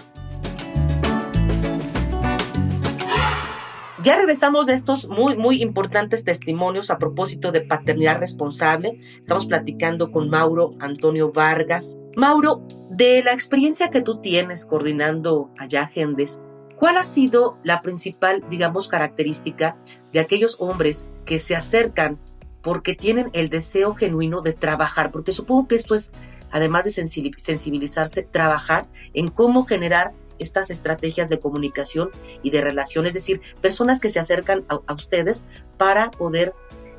Ya 4.03 4.15
regresamos 4.15 4.67
de 4.67 4.73
estos 4.73 5.09
muy, 5.09 5.35
muy 5.35 5.61
importantes 5.61 6.23
testimonios 6.23 6.91
a 6.91 6.97
propósito 6.97 7.51
de 7.51 7.61
paternidad 7.61 8.19
responsable. 8.19 9.01
Estamos 9.19 9.47
platicando 9.47 10.11
con 10.11 10.29
Mauro 10.29 10.75
Antonio 10.79 11.31
Vargas. 11.33 11.97
Mauro, 12.15 12.61
de 12.91 13.21
la 13.23 13.33
experiencia 13.33 13.89
que 13.89 14.01
tú 14.01 14.21
tienes 14.21 14.65
coordinando 14.65 15.49
allá 15.57 15.87
Gendes, 15.87 16.39
¿cuál 16.77 16.97
ha 16.97 17.03
sido 17.03 17.57
la 17.63 17.81
principal, 17.81 18.43
digamos, 18.49 18.87
característica 18.87 19.75
de 20.13 20.19
aquellos 20.19 20.55
hombres 20.61 21.05
que 21.25 21.37
se 21.37 21.55
acercan 21.55 22.17
porque 22.61 22.93
tienen 22.93 23.29
el 23.33 23.49
deseo 23.49 23.93
genuino 23.93 24.41
de 24.41 24.53
trabajar? 24.53 25.11
Porque 25.11 25.31
supongo 25.33 25.67
que 25.67 25.75
esto 25.75 25.95
es 25.95 26.13
además 26.57 26.83
de 26.85 26.91
sensibilizarse, 26.91 28.23
trabajar 28.23 28.87
en 29.13 29.29
cómo 29.29 29.63
generar 29.63 30.13
estas 30.39 30.69
estrategias 30.69 31.29
de 31.29 31.39
comunicación 31.39 32.09
y 32.43 32.51
de 32.51 32.61
relación, 32.61 33.07
es 33.07 33.13
decir, 33.13 33.41
personas 33.61 33.99
que 33.99 34.09
se 34.09 34.19
acercan 34.19 34.65
a, 34.67 34.93
ustedes 34.93 35.43
para 35.77 36.11
poder 36.11 36.53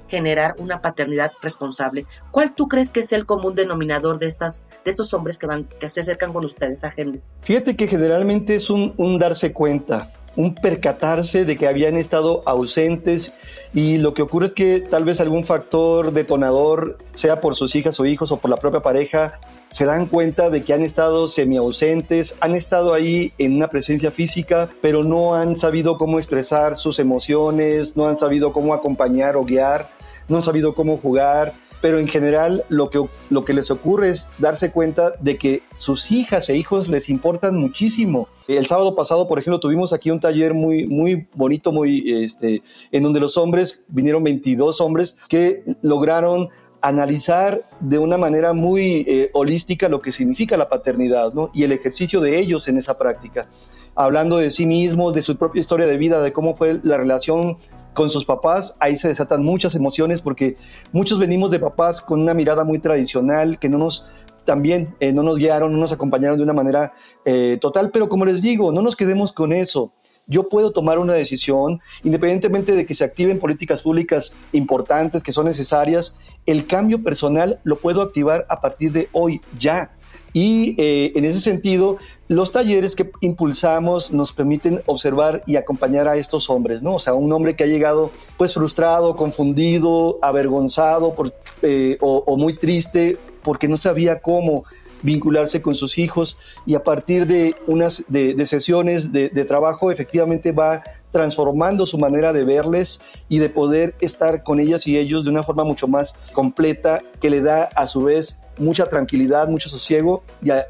generar 0.08 0.54
una 0.58 0.80
paternidad 0.80 1.32
responsable. 1.42 2.06
¿Cuál 2.30 2.54
tú 2.54 2.66
crees 2.66 2.90
que 2.90 3.00
es 3.00 3.12
el 3.12 3.26
común 3.26 3.54
denominador 3.54 4.18
de 4.18 4.26
estas 4.26 4.62
de 4.84 4.90
estos 4.90 5.12
hombres 5.12 5.38
que 5.38 5.46
van 5.46 5.64
que 5.64 5.88
se 5.90 6.00
acercan 6.00 6.32
con 6.32 6.44
ustedes 6.44 6.82
a 6.82 6.90
Gendes? 6.90 7.34
Fíjate 7.42 7.76
que 7.76 7.86
generalmente 7.86 8.54
es 8.54 8.70
un 8.70 9.18
darse 9.18 9.52
cuenta, 9.52 10.10
un 10.38 10.54
percatarse 10.54 11.44
de 11.44 11.56
que 11.56 11.66
habían 11.66 11.96
estado 11.96 12.44
ausentes 12.46 13.34
y 13.74 13.98
lo 13.98 14.14
que 14.14 14.22
ocurre 14.22 14.46
es 14.46 14.52
que 14.52 14.78
tal 14.78 15.04
vez 15.04 15.20
algún 15.20 15.42
factor 15.42 16.12
detonador, 16.12 16.96
sea 17.12 17.40
por 17.40 17.56
sus 17.56 17.74
hijas 17.74 17.98
o 17.98 18.06
hijos 18.06 18.30
o 18.30 18.36
por 18.36 18.48
la 18.48 18.56
propia 18.56 18.78
pareja, 18.78 19.40
se 19.68 19.84
dan 19.84 20.06
cuenta 20.06 20.48
de 20.48 20.62
que 20.62 20.72
han 20.72 20.82
estado 20.82 21.26
semi-ausentes, 21.26 22.36
han 22.40 22.54
estado 22.54 22.94
ahí 22.94 23.32
en 23.38 23.56
una 23.56 23.66
presencia 23.66 24.12
física, 24.12 24.68
pero 24.80 25.02
no 25.02 25.34
han 25.34 25.58
sabido 25.58 25.98
cómo 25.98 26.20
expresar 26.20 26.76
sus 26.76 27.00
emociones, 27.00 27.96
no 27.96 28.06
han 28.06 28.16
sabido 28.16 28.52
cómo 28.52 28.74
acompañar 28.74 29.36
o 29.36 29.44
guiar, 29.44 29.88
no 30.28 30.36
han 30.36 30.44
sabido 30.44 30.72
cómo 30.72 30.98
jugar, 30.98 31.52
pero 31.80 31.98
en 31.98 32.08
general 32.08 32.64
lo 32.68 32.90
que, 32.90 33.04
lo 33.30 33.44
que 33.44 33.54
les 33.54 33.70
ocurre 33.70 34.10
es 34.10 34.28
darse 34.38 34.72
cuenta 34.72 35.12
de 35.20 35.36
que 35.36 35.62
sus 35.76 36.10
hijas 36.10 36.48
e 36.48 36.56
hijos 36.56 36.88
les 36.88 37.08
importan 37.08 37.56
muchísimo. 37.56 38.28
El 38.46 38.66
sábado 38.66 38.94
pasado, 38.94 39.28
por 39.28 39.38
ejemplo, 39.38 39.60
tuvimos 39.60 39.92
aquí 39.92 40.10
un 40.10 40.20
taller 40.20 40.54
muy, 40.54 40.86
muy 40.86 41.26
bonito, 41.34 41.72
muy, 41.72 42.24
este, 42.24 42.62
en 42.92 43.02
donde 43.02 43.20
los 43.20 43.36
hombres, 43.36 43.84
vinieron 43.88 44.24
22 44.24 44.80
hombres 44.80 45.18
que 45.28 45.62
lograron 45.82 46.48
analizar 46.80 47.60
de 47.80 47.98
una 47.98 48.16
manera 48.16 48.52
muy 48.52 49.04
eh, 49.08 49.30
holística 49.32 49.88
lo 49.88 50.00
que 50.00 50.12
significa 50.12 50.56
la 50.56 50.68
paternidad 50.68 51.32
¿no? 51.34 51.50
y 51.52 51.64
el 51.64 51.72
ejercicio 51.72 52.20
de 52.20 52.38
ellos 52.38 52.68
en 52.68 52.78
esa 52.78 52.98
práctica, 52.98 53.48
hablando 53.98 54.38
de 54.38 54.52
sí 54.52 54.64
mismos, 54.64 55.12
de 55.12 55.22
su 55.22 55.36
propia 55.36 55.58
historia 55.58 55.86
de 55.86 55.96
vida, 55.96 56.22
de 56.22 56.32
cómo 56.32 56.54
fue 56.54 56.80
la 56.84 56.96
relación 56.96 57.58
con 57.94 58.10
sus 58.10 58.24
papás, 58.24 58.76
ahí 58.78 58.96
se 58.96 59.08
desatan 59.08 59.44
muchas 59.44 59.74
emociones 59.74 60.20
porque 60.20 60.56
muchos 60.92 61.18
venimos 61.18 61.50
de 61.50 61.58
papás 61.58 62.00
con 62.00 62.20
una 62.20 62.32
mirada 62.32 62.62
muy 62.62 62.78
tradicional 62.78 63.58
que 63.58 63.68
no 63.68 63.76
nos 63.76 64.06
también 64.44 64.94
eh, 65.00 65.12
no 65.12 65.24
nos 65.24 65.36
guiaron, 65.36 65.72
no 65.72 65.78
nos 65.78 65.92
acompañaron 65.92 66.38
de 66.38 66.44
una 66.44 66.52
manera 66.52 66.92
eh, 67.24 67.58
total, 67.60 67.90
pero 67.92 68.08
como 68.08 68.24
les 68.24 68.40
digo, 68.40 68.70
no 68.70 68.82
nos 68.82 68.94
quedemos 68.94 69.32
con 69.32 69.52
eso. 69.52 69.92
Yo 70.28 70.48
puedo 70.48 70.70
tomar 70.70 71.00
una 71.00 71.14
decisión, 71.14 71.80
independientemente 72.04 72.76
de 72.76 72.86
que 72.86 72.94
se 72.94 73.04
activen 73.04 73.40
políticas 73.40 73.82
públicas 73.82 74.34
importantes 74.52 75.24
que 75.24 75.32
son 75.32 75.46
necesarias, 75.46 76.16
el 76.46 76.66
cambio 76.66 77.02
personal 77.02 77.58
lo 77.64 77.78
puedo 77.78 78.00
activar 78.00 78.46
a 78.48 78.60
partir 78.60 78.92
de 78.92 79.08
hoy, 79.12 79.40
ya. 79.58 79.90
Y 80.32 80.74
eh, 80.78 81.12
en 81.14 81.24
ese 81.24 81.40
sentido, 81.40 81.98
los 82.28 82.52
talleres 82.52 82.94
que 82.94 83.10
impulsamos 83.20 84.12
nos 84.12 84.32
permiten 84.32 84.82
observar 84.86 85.42
y 85.46 85.56
acompañar 85.56 86.08
a 86.08 86.16
estos 86.16 86.50
hombres, 86.50 86.82
¿no? 86.82 86.94
O 86.94 86.98
sea, 86.98 87.14
un 87.14 87.32
hombre 87.32 87.56
que 87.56 87.64
ha 87.64 87.66
llegado 87.66 88.10
pues 88.36 88.54
frustrado, 88.54 89.16
confundido, 89.16 90.18
avergonzado 90.20 91.14
por, 91.14 91.32
eh, 91.62 91.96
o, 92.00 92.36
muy 92.36 92.54
triste 92.54 93.16
porque 93.42 93.68
no 93.68 93.78
sabía 93.78 94.20
cómo 94.20 94.64
vincularse 95.00 95.62
con 95.62 95.76
sus 95.76 95.96
hijos 95.96 96.38
y 96.66 96.74
a 96.74 96.82
partir 96.82 97.26
de 97.26 97.54
unas 97.68 98.04
de, 98.08 98.46
sesiones 98.46 99.12
de, 99.12 99.28
de, 99.28 99.44
trabajo 99.44 99.92
efectivamente 99.92 100.50
va 100.50 100.82
transformando 101.12 101.86
su 101.86 101.98
manera 101.98 102.32
de 102.32 102.44
verles 102.44 103.00
y 103.28 103.38
de 103.38 103.48
poder 103.48 103.94
estar 104.00 104.42
con 104.42 104.58
ellas 104.58 104.88
y 104.88 104.98
ellos 104.98 105.24
de 105.24 105.30
una 105.30 105.44
forma 105.44 105.62
mucho 105.62 105.86
más 105.86 106.16
completa 106.32 107.00
que 107.20 107.30
le 107.30 107.40
da 107.40 107.70
a 107.76 107.86
su 107.86 108.02
vez 108.02 108.38
mucha 108.58 108.86
tranquilidad, 108.86 109.48
mucho 109.48 109.68
sosiego 109.68 110.22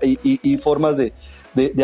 y, 0.03 0.57
formas 0.59 0.96
de, 0.96 1.12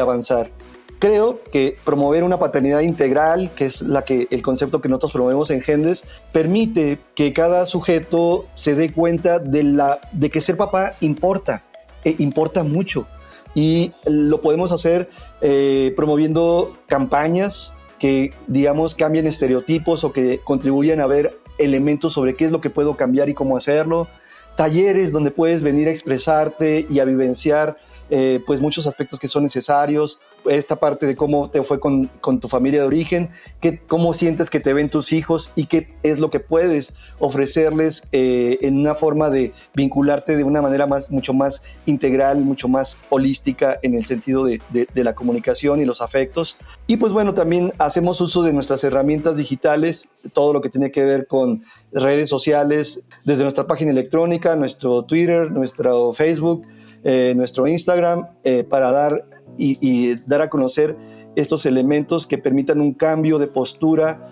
avanzar. 0.01 0.51
Creo 0.99 1.41
que 1.53 1.77
promover 1.85 2.25
una 2.25 2.39
paternidad 2.39 2.81
integral, 2.81 3.51
que 3.55 3.67
es 3.67 3.83
la 3.83 4.03
que, 4.03 4.27
el 4.31 4.43
concepto 4.43 4.81
que 4.81 4.89
nosotros 4.89 5.13
promovemos 5.13 5.51
en 5.51 5.61
Gendes, 5.61 6.05
permite 6.33 6.99
que 7.15 7.33
cada 7.33 7.67
sujeto 7.67 8.47
se 8.55 8.75
dé 8.75 8.91
cuenta 8.93 9.39
de, 9.39 9.65
la, 9.65 10.01
de 10.13 10.31
que 10.31 10.41
ser 10.41 10.57
papá 10.57 10.95
importa, 11.01 11.63
e 12.05 12.15
importa 12.19 12.63
mucho. 12.63 13.07
Y 13.55 13.93
lo 14.05 14.41
podemos 14.41 14.73
hacer 14.73 15.11
eh, 15.41 15.93
promoviendo 15.95 16.77
campañas 16.87 17.75
que, 17.99 18.33
digamos, 18.47 18.95
cambien 18.95 19.27
estereotipos 19.27 20.05
o 20.05 20.13
que 20.13 20.41
contribuyan 20.43 21.01
a 21.01 21.07
ver 21.07 21.39
elementos 21.59 22.13
sobre 22.13 22.35
qué 22.35 22.47
es 22.47 22.53
lo 22.53 22.61
que 22.61 22.71
puedo 22.71 22.97
cambiar 22.97 23.29
y 23.29 23.35
cómo 23.35 23.57
hacerlo, 23.57 24.09
talleres 24.57 25.13
donde 25.13 25.31
puedes 25.31 25.63
venir 25.63 25.89
a 25.89 25.91
expresarte 25.91 26.87
y 26.89 27.01
a 27.01 27.05
vivenciar 27.05 27.77
eh, 28.11 28.41
pues 28.47 28.61
muchos 28.61 28.87
aspectos 28.87 29.19
que 29.19 29.29
son 29.29 29.43
necesarios, 29.43 30.21
esta 30.47 30.77
parte 30.77 31.07
de 31.07 31.17
cómo 31.17 31.51
te 31.51 31.63
fue 31.63 31.81
con, 31.81 32.09
tu 32.41 32.49
familia 32.49 32.81
de 32.81 32.87
origen, 32.87 33.31
que, 33.61 33.79
cómo 33.79 34.15
sientes 34.15 34.51
que 34.51 34.61
te 34.61 34.73
ven 34.73 34.91
tus 34.91 35.13
hijos 35.13 35.51
y 35.55 35.67
qué 35.67 35.95
es 36.03 36.19
lo 36.19 36.31
que 36.31 36.41
puedes 36.41 36.97
ofrecerles 37.19 38.09
eh, 38.13 38.59
en 38.63 38.79
una 38.79 38.95
forma 38.95 39.31
de 39.31 39.53
vincularte 39.75 40.37
de 40.37 40.45
una 40.45 40.63
manera 40.63 40.87
más, 40.87 41.11
mucho 41.11 41.33
más 41.33 41.65
integral, 41.87 42.41
mucho 42.41 42.69
más 42.69 42.99
holística 43.11 43.79
en 43.83 43.95
el 43.95 44.05
sentido 44.05 44.45
de, 44.45 44.61
de 44.71 45.05
la 45.05 45.15
comunicación 45.15 45.81
y 45.81 45.85
los 45.85 46.01
afectos. 46.01 46.59
Y 46.87 46.97
pues 46.97 47.13
bueno, 47.13 47.35
también 47.35 47.73
hacemos 47.79 48.21
uso 48.21 48.43
de 48.43 48.53
nuestras 48.53 48.85
herramientas 48.85 49.37
digitales, 49.37 50.11
todo 50.33 50.53
lo 50.53 50.61
que 50.61 50.69
tiene 50.69 50.91
que 50.91 51.05
ver 51.05 51.27
con 51.27 51.65
redes 51.93 52.29
sociales, 52.29 53.05
desde 53.25 53.43
nuestra 53.43 53.67
página 53.67 53.91
electrónica, 53.93 54.57
nuestro 54.57 55.05
Twitter, 55.05 55.51
nuestro 55.51 56.13
Facebook, 56.13 56.67
eh, 57.05 57.35
nuestro 57.37 57.67
Instagram 57.67 58.29
eh, 58.45 58.65
para 58.65 58.91
dar 58.91 59.27
y, 59.59 60.15
dar 60.27 60.43
a 60.43 60.51
conocer 60.51 60.97
estos 61.37 61.67
elementos 61.67 62.27
que 62.27 62.39
permitan 62.39 62.81
un 62.81 62.95
cambio 62.95 63.39
de 63.39 63.47
postura, 63.47 64.29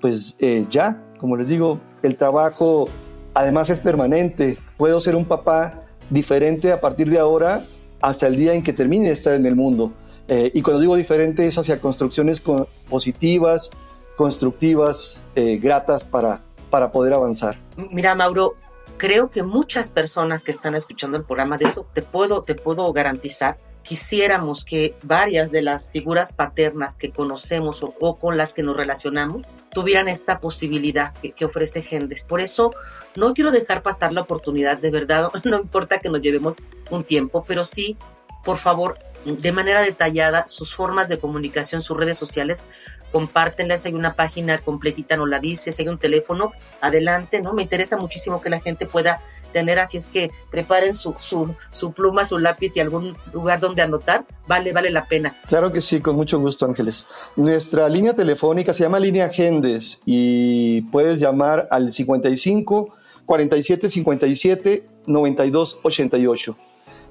pues 0.00 0.36
eh, 0.38 0.66
ya, 0.70 1.02
como 1.18 1.36
les 1.36 1.48
digo, 1.48 1.80
el 2.02 2.16
trabajo 2.16 2.88
además 3.34 3.70
es 3.70 3.80
permanente. 3.80 4.58
Puedo 4.76 5.00
ser 5.00 5.16
un 5.16 5.24
papá 5.24 5.82
diferente 6.10 6.72
a 6.72 6.80
partir 6.80 7.10
de 7.10 7.18
ahora 7.18 7.66
hasta 8.00 8.26
el 8.26 8.36
día 8.36 8.54
en 8.54 8.62
que 8.62 8.72
termine 8.72 9.06
de 9.06 9.12
estar 9.12 9.34
en 9.34 9.46
el 9.46 9.56
mundo. 9.56 9.92
y 10.28 10.60
cuando 10.62 10.80
digo 10.80 10.96
diferente 10.96 11.46
es 11.46 11.56
hacia 11.56 11.80
construcciones 11.80 12.42
positivas, 12.88 13.70
constructivas, 14.16 15.20
gratas 15.34 16.04
para, 16.04 16.40
para 16.70 16.90
poder 16.90 17.14
avanzar. 17.14 17.56
Mira, 17.90 18.14
Mauro, 18.14 18.54
creo 18.96 19.30
que 19.30 19.42
muchas 19.42 19.90
personas 19.90 20.44
que 20.44 20.50
están 20.50 20.74
escuchando 20.74 21.16
el 21.16 21.24
programa, 21.24 21.56
de 21.56 21.66
eso 21.66 21.86
te 21.92 22.02
puedo, 22.02 22.42
te 22.42 22.54
puedo 22.54 22.92
garantizar, 22.92 23.58
quisiéramos 23.86 24.64
que 24.64 24.96
varias 25.02 25.50
de 25.52 25.62
las 25.62 25.90
figuras 25.90 26.32
paternas 26.32 26.96
que 26.96 27.10
conocemos 27.10 27.82
o, 27.82 28.16
con 28.16 28.36
las 28.36 28.52
que 28.52 28.62
nos 28.62 28.76
relacionamos 28.76 29.46
tuvieran 29.70 30.08
esta 30.08 30.40
posibilidad 30.40 31.14
que, 31.14 31.44
ofrece 31.44 31.82
Gendes. 31.82 32.24
Por 32.24 32.40
eso 32.40 32.72
no 33.14 33.32
quiero 33.32 33.52
dejar 33.52 33.82
pasar 33.82 34.12
la 34.12 34.22
oportunidad, 34.22 34.78
de 34.78 34.90
verdad, 34.90 35.30
no 35.44 35.60
importa 35.60 35.98
que 35.98 36.08
nos 36.08 36.20
llevemos 36.20 36.56
un 36.90 37.04
tiempo, 37.04 37.44
pero 37.46 37.64
sí, 37.64 37.96
por 38.44 38.58
favor, 38.58 38.98
de 39.24 39.52
manera 39.52 39.82
detallada 39.82 40.46
sus 40.46 40.74
formas 40.74 41.08
de 41.08 41.18
comunicación, 41.18 41.80
sus 41.80 41.96
redes 41.96 42.18
sociales, 42.18 42.64
compártenlas, 43.12 43.84
hay 43.86 43.94
una 43.94 44.14
página 44.14 44.58
completita, 44.58 45.16
no 45.16 45.26
la 45.26 45.38
dices, 45.38 45.78
hay 45.78 45.88
un 45.88 45.98
teléfono, 45.98 46.52
adelante, 46.80 47.40
¿no? 47.40 47.52
Me 47.52 47.62
interesa 47.62 47.96
muchísimo 47.96 48.40
que 48.40 48.50
la 48.50 48.60
gente 48.60 48.86
pueda 48.86 49.20
tener, 49.56 49.78
así 49.78 49.96
es 49.96 50.10
que 50.10 50.30
preparen 50.50 50.94
su, 50.94 51.14
su, 51.18 51.54
su 51.70 51.92
pluma, 51.92 52.26
su 52.26 52.38
lápiz 52.38 52.76
y 52.76 52.80
algún 52.80 53.16
lugar 53.32 53.58
donde 53.58 53.80
anotar, 53.80 54.26
vale, 54.46 54.74
vale 54.74 54.90
la 54.90 55.06
pena. 55.06 55.34
Claro 55.48 55.72
que 55.72 55.80
sí, 55.80 56.02
con 56.02 56.14
mucho 56.14 56.38
gusto, 56.38 56.66
Ángeles. 56.66 57.06
Nuestra 57.36 57.88
línea 57.88 58.12
telefónica 58.12 58.74
se 58.74 58.82
llama 58.82 59.00
Línea 59.00 59.30
Gendes 59.30 60.02
y 60.04 60.82
puedes 60.92 61.20
llamar 61.20 61.68
al 61.70 61.90
55 61.90 62.94
47 63.24 63.88
57 63.88 64.86
92 65.06 65.80
88. 65.82 66.56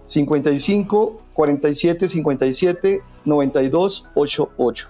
55 0.05 1.21
47 1.33 2.07
57 2.07 3.01
92 3.25 4.05
88. 4.13 4.87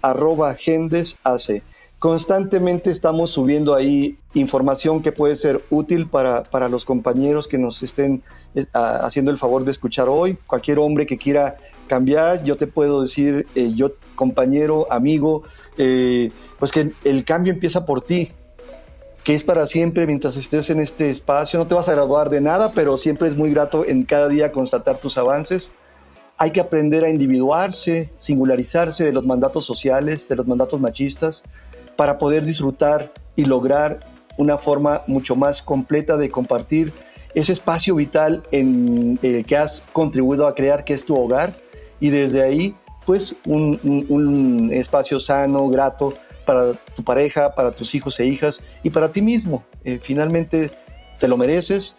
arroba 0.02 0.54
gendesac. 0.54 1.62
Constantemente 2.04 2.90
estamos 2.90 3.30
subiendo 3.30 3.74
ahí 3.74 4.18
información 4.34 5.00
que 5.00 5.10
puede 5.10 5.36
ser 5.36 5.62
útil 5.70 6.06
para, 6.06 6.42
para 6.42 6.68
los 6.68 6.84
compañeros 6.84 7.48
que 7.48 7.56
nos 7.56 7.82
estén 7.82 8.22
eh, 8.54 8.66
haciendo 8.74 9.30
el 9.30 9.38
favor 9.38 9.64
de 9.64 9.70
escuchar 9.70 10.10
hoy. 10.10 10.36
Cualquier 10.46 10.80
hombre 10.80 11.06
que 11.06 11.16
quiera 11.16 11.56
cambiar, 11.86 12.44
yo 12.44 12.58
te 12.58 12.66
puedo 12.66 13.00
decir, 13.00 13.46
eh, 13.54 13.72
yo 13.74 13.92
compañero, 14.16 14.86
amigo, 14.92 15.44
eh, 15.78 16.30
pues 16.58 16.72
que 16.72 16.92
el 17.04 17.24
cambio 17.24 17.54
empieza 17.54 17.86
por 17.86 18.02
ti, 18.02 18.32
que 19.22 19.34
es 19.34 19.42
para 19.42 19.66
siempre 19.66 20.06
mientras 20.06 20.36
estés 20.36 20.68
en 20.68 20.80
este 20.80 21.08
espacio. 21.08 21.58
No 21.58 21.66
te 21.66 21.74
vas 21.74 21.88
a 21.88 21.92
graduar 21.92 22.28
de 22.28 22.42
nada, 22.42 22.72
pero 22.72 22.98
siempre 22.98 23.30
es 23.30 23.36
muy 23.38 23.48
grato 23.48 23.82
en 23.86 24.02
cada 24.02 24.28
día 24.28 24.52
constatar 24.52 24.98
tus 24.98 25.16
avances. 25.16 25.72
Hay 26.36 26.50
que 26.50 26.60
aprender 26.60 27.02
a 27.02 27.08
individuarse, 27.08 28.10
singularizarse 28.18 29.04
de 29.04 29.12
los 29.12 29.24
mandatos 29.24 29.64
sociales, 29.64 30.28
de 30.28 30.36
los 30.36 30.46
mandatos 30.46 30.82
machistas, 30.82 31.44
para 31.96 32.18
poder 32.18 32.44
disfrutar 32.44 33.12
y 33.36 33.44
lograr 33.44 34.00
una 34.36 34.58
forma 34.58 35.02
mucho 35.06 35.36
más 35.36 35.62
completa 35.62 36.16
de 36.16 36.30
compartir 36.30 36.92
ese 37.34 37.52
espacio 37.52 37.96
vital 37.96 38.42
en, 38.52 39.18
eh, 39.22 39.44
que 39.44 39.56
has 39.56 39.82
contribuido 39.92 40.46
a 40.46 40.54
crear, 40.54 40.84
que 40.84 40.94
es 40.94 41.04
tu 41.04 41.16
hogar, 41.16 41.54
y 42.00 42.10
desde 42.10 42.42
ahí, 42.42 42.74
pues, 43.06 43.36
un, 43.44 44.70
espacio 44.72 45.18
sano, 45.20 45.68
grato 45.68 46.14
para 46.46 46.74
tu 46.96 47.02
pareja, 47.02 47.54
para 47.54 47.72
tus 47.72 47.94
hijos 47.94 48.20
e 48.20 48.26
hijas 48.26 48.62
y 48.82 48.90
para 48.90 49.10
ti 49.10 49.22
mismo. 49.22 49.64
Eh, 49.84 49.98
finalmente, 50.02 50.70
te 51.18 51.28
lo 51.28 51.36
mereces, 51.36 51.96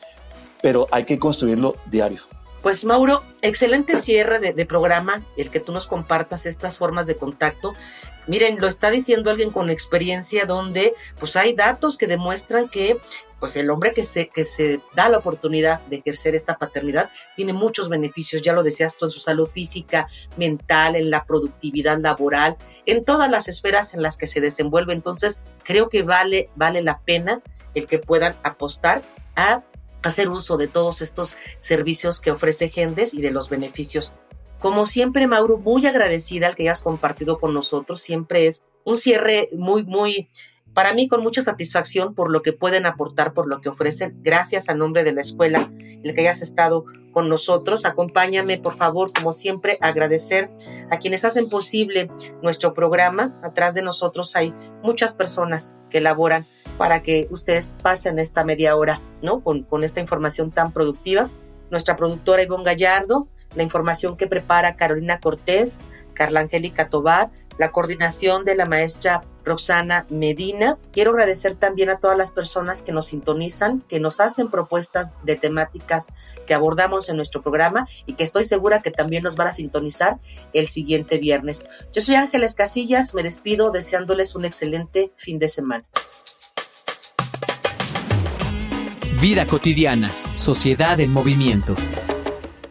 pero 0.62 0.88
hay 0.92 1.06
que 1.06 1.20
construirlo 1.20 1.76
diario. 1.88 2.22
Pues 2.62 2.84
Mauro, 2.84 3.22
excelente 3.42 3.98
cierre 3.98 4.40
de, 4.40 4.54
de, 4.54 4.66
programa, 4.66 5.22
el 5.38 5.52
que 5.52 5.60
tú 5.60 5.72
nos 5.72 5.86
compartas 5.86 6.46
estas 6.46 6.78
formas 6.78 7.06
de 7.06 7.16
contacto 7.16 7.76
Miren, 8.28 8.60
lo 8.60 8.68
está 8.68 8.90
diciendo 8.90 9.30
alguien 9.30 9.52
con 9.52 9.70
experiencia 9.70 10.46
donde 10.46 10.94
pues 11.20 11.36
hay 11.36 11.54
datos 11.54 11.98
que 11.98 12.08
demuestran 12.08 12.70
que 12.70 12.98
pues 13.40 13.56
el 13.58 13.70
hombre 13.70 13.94
que 13.94 14.04
se, 14.04 14.30
que 14.30 14.46
se 14.46 14.80
da 14.96 15.10
la 15.10 15.18
oportunidad 15.18 15.82
de 15.82 15.98
ejercer 15.98 16.36
esta 16.36 16.58
paternidad 16.58 17.10
tiene 17.36 17.54
muchos 17.54 17.90
beneficios, 17.90 18.42
ya 18.42 18.54
lo 18.54 18.64
decías 18.64 18.96
tú, 18.98 19.06
en 19.06 19.12
su 19.12 19.20
salud 19.20 19.48
física, 19.48 20.08
mental, 20.38 20.96
en 20.96 21.12
la 21.12 21.26
productividad 21.26 22.00
laboral, 22.00 22.58
en 22.86 23.04
todas 23.06 23.30
las 23.30 23.48
esferas 23.48 23.94
en 23.94 24.02
las 24.02 24.18
que 24.18 24.28
se 24.28 24.42
desenvuelve. 24.42 24.94
Entonces, 24.94 25.40
creo 25.64 25.90
que 25.90 26.02
vale, 26.02 26.50
vale 26.56 26.82
la 26.82 27.00
pena 27.00 27.42
el 27.76 27.86
que 27.88 28.00
puedan 28.00 28.36
apostar 28.44 29.02
a 29.36 29.62
hacer 30.02 30.30
uso 30.30 30.58
de 30.58 30.68
todos 30.68 31.02
estos 31.02 31.36
servicios 31.60 32.22
que 32.22 32.32
ofrece 32.32 32.70
Gendes 32.70 33.14
y 33.14 33.22
de 33.22 33.32
los 33.32 33.50
beneficios 33.50 34.14
como 34.60 34.86
siempre, 34.86 35.28
Mauro, 35.28 35.58
muy 35.58 35.86
agradecida 35.86 36.48
al 36.48 36.56
que 36.56 36.64
hayas 36.64 36.82
compartido 36.82 37.40
con 37.40 37.54
nosotros. 37.54 38.02
Siempre 38.02 38.48
es 38.48 38.64
un 38.84 38.98
cierre 38.98 39.50
muy, 39.54 39.84
muy, 39.84 40.30
para 40.74 40.94
mí 40.94 41.08
con 41.08 41.22
mucha 41.22 41.42
satisfacción 41.42 42.16
por 42.16 42.32
lo 42.32 42.42
que 42.42 42.54
pueden 42.54 42.86
aportar, 42.86 43.34
por 43.34 43.48
lo 43.48 43.62
que 43.62 43.70
ofrecen. 43.70 44.20
Gracias 44.22 44.70
a 44.70 44.74
nombre 44.74 45.04
de 45.04 45.14
la 45.14 45.22
escuela, 45.22 45.72
el 45.80 46.14
que 46.14 46.22
hayas 46.22 46.42
estado 46.42 46.86
con 47.12 47.30
nosotros. 47.30 47.86
Acompáñame, 47.86 48.58
por 48.58 48.76
favor, 48.76 49.12
como 49.14 49.34
siempre, 49.34 49.78
agradecer 49.82 50.50
a 50.92 51.00
quienes 51.00 51.24
hacen 51.26 51.50
posible 51.50 52.10
nuestro 52.42 52.74
programa. 52.74 53.40
Atrás 53.42 53.74
de 53.74 53.82
nosotros 53.82 54.36
hay 54.36 54.54
muchas 54.84 55.16
personas 55.16 55.74
que 55.90 56.00
elaboran 56.00 56.46
para 56.78 57.02
que 57.02 57.28
ustedes 57.30 57.70
pasen 57.82 58.20
esta 58.20 58.44
media 58.44 58.76
hora, 58.76 59.00
¿no? 59.22 59.42
Con, 59.42 59.64
con 59.64 59.84
esta 59.84 60.02
información 60.02 60.52
tan 60.52 60.74
productiva. 60.74 61.30
Nuestra 61.72 61.96
productora 61.96 62.44
Ivonne 62.44 62.66
Gallardo, 62.66 63.28
la 63.56 63.64
información 63.64 64.18
que 64.18 64.28
prepara 64.28 64.76
Carolina 64.76 65.20
Cortés, 65.20 65.80
Carla 66.14 66.42
Angélica 66.42 66.90
Tobar, 66.90 67.30
la 67.58 67.72
coordinación 67.72 68.44
de 68.46 68.56
la 68.56 68.66
maestra 68.66 69.24
Roxana 69.44 70.06
Medina. 70.10 70.78
Quiero 70.92 71.12
agradecer 71.12 71.56
también 71.56 71.90
a 71.90 72.00
todas 72.00 72.18
las 72.18 72.32
personas 72.32 72.84
que 72.84 72.92
nos 72.92 73.08
sintonizan, 73.08 73.82
que 73.82 74.00
nos 74.00 74.20
hacen 74.20 74.50
propuestas 74.50 75.14
de 75.24 75.36
temáticas 75.36 76.08
que 76.48 76.54
abordamos 76.54 77.10
en 77.10 77.16
nuestro 77.16 77.42
programa 77.42 77.88
y 78.06 78.14
que 78.14 78.24
estoy 78.24 78.44
segura 78.44 78.80
que 78.80 78.92
también 78.92 79.24
nos 79.24 79.36
van 79.36 79.48
a 79.48 79.52
sintonizar 79.52 80.18
el 80.54 80.68
siguiente 80.68 81.18
viernes. 81.18 81.66
Yo 81.94 82.02
soy 82.02 82.16
Ángeles 82.16 82.56
Casillas, 82.56 83.14
me 83.14 83.24
despido 83.24 83.72
deseándoles 83.72 84.36
un 84.36 84.46
excelente 84.46 85.12
fin 85.16 85.40
de 85.40 85.50
semana. 85.50 85.86
Vida 89.22 89.46
cotidiana, 89.46 90.12
sociedad 90.36 91.00
en 91.00 91.12
movimiento 91.12 91.76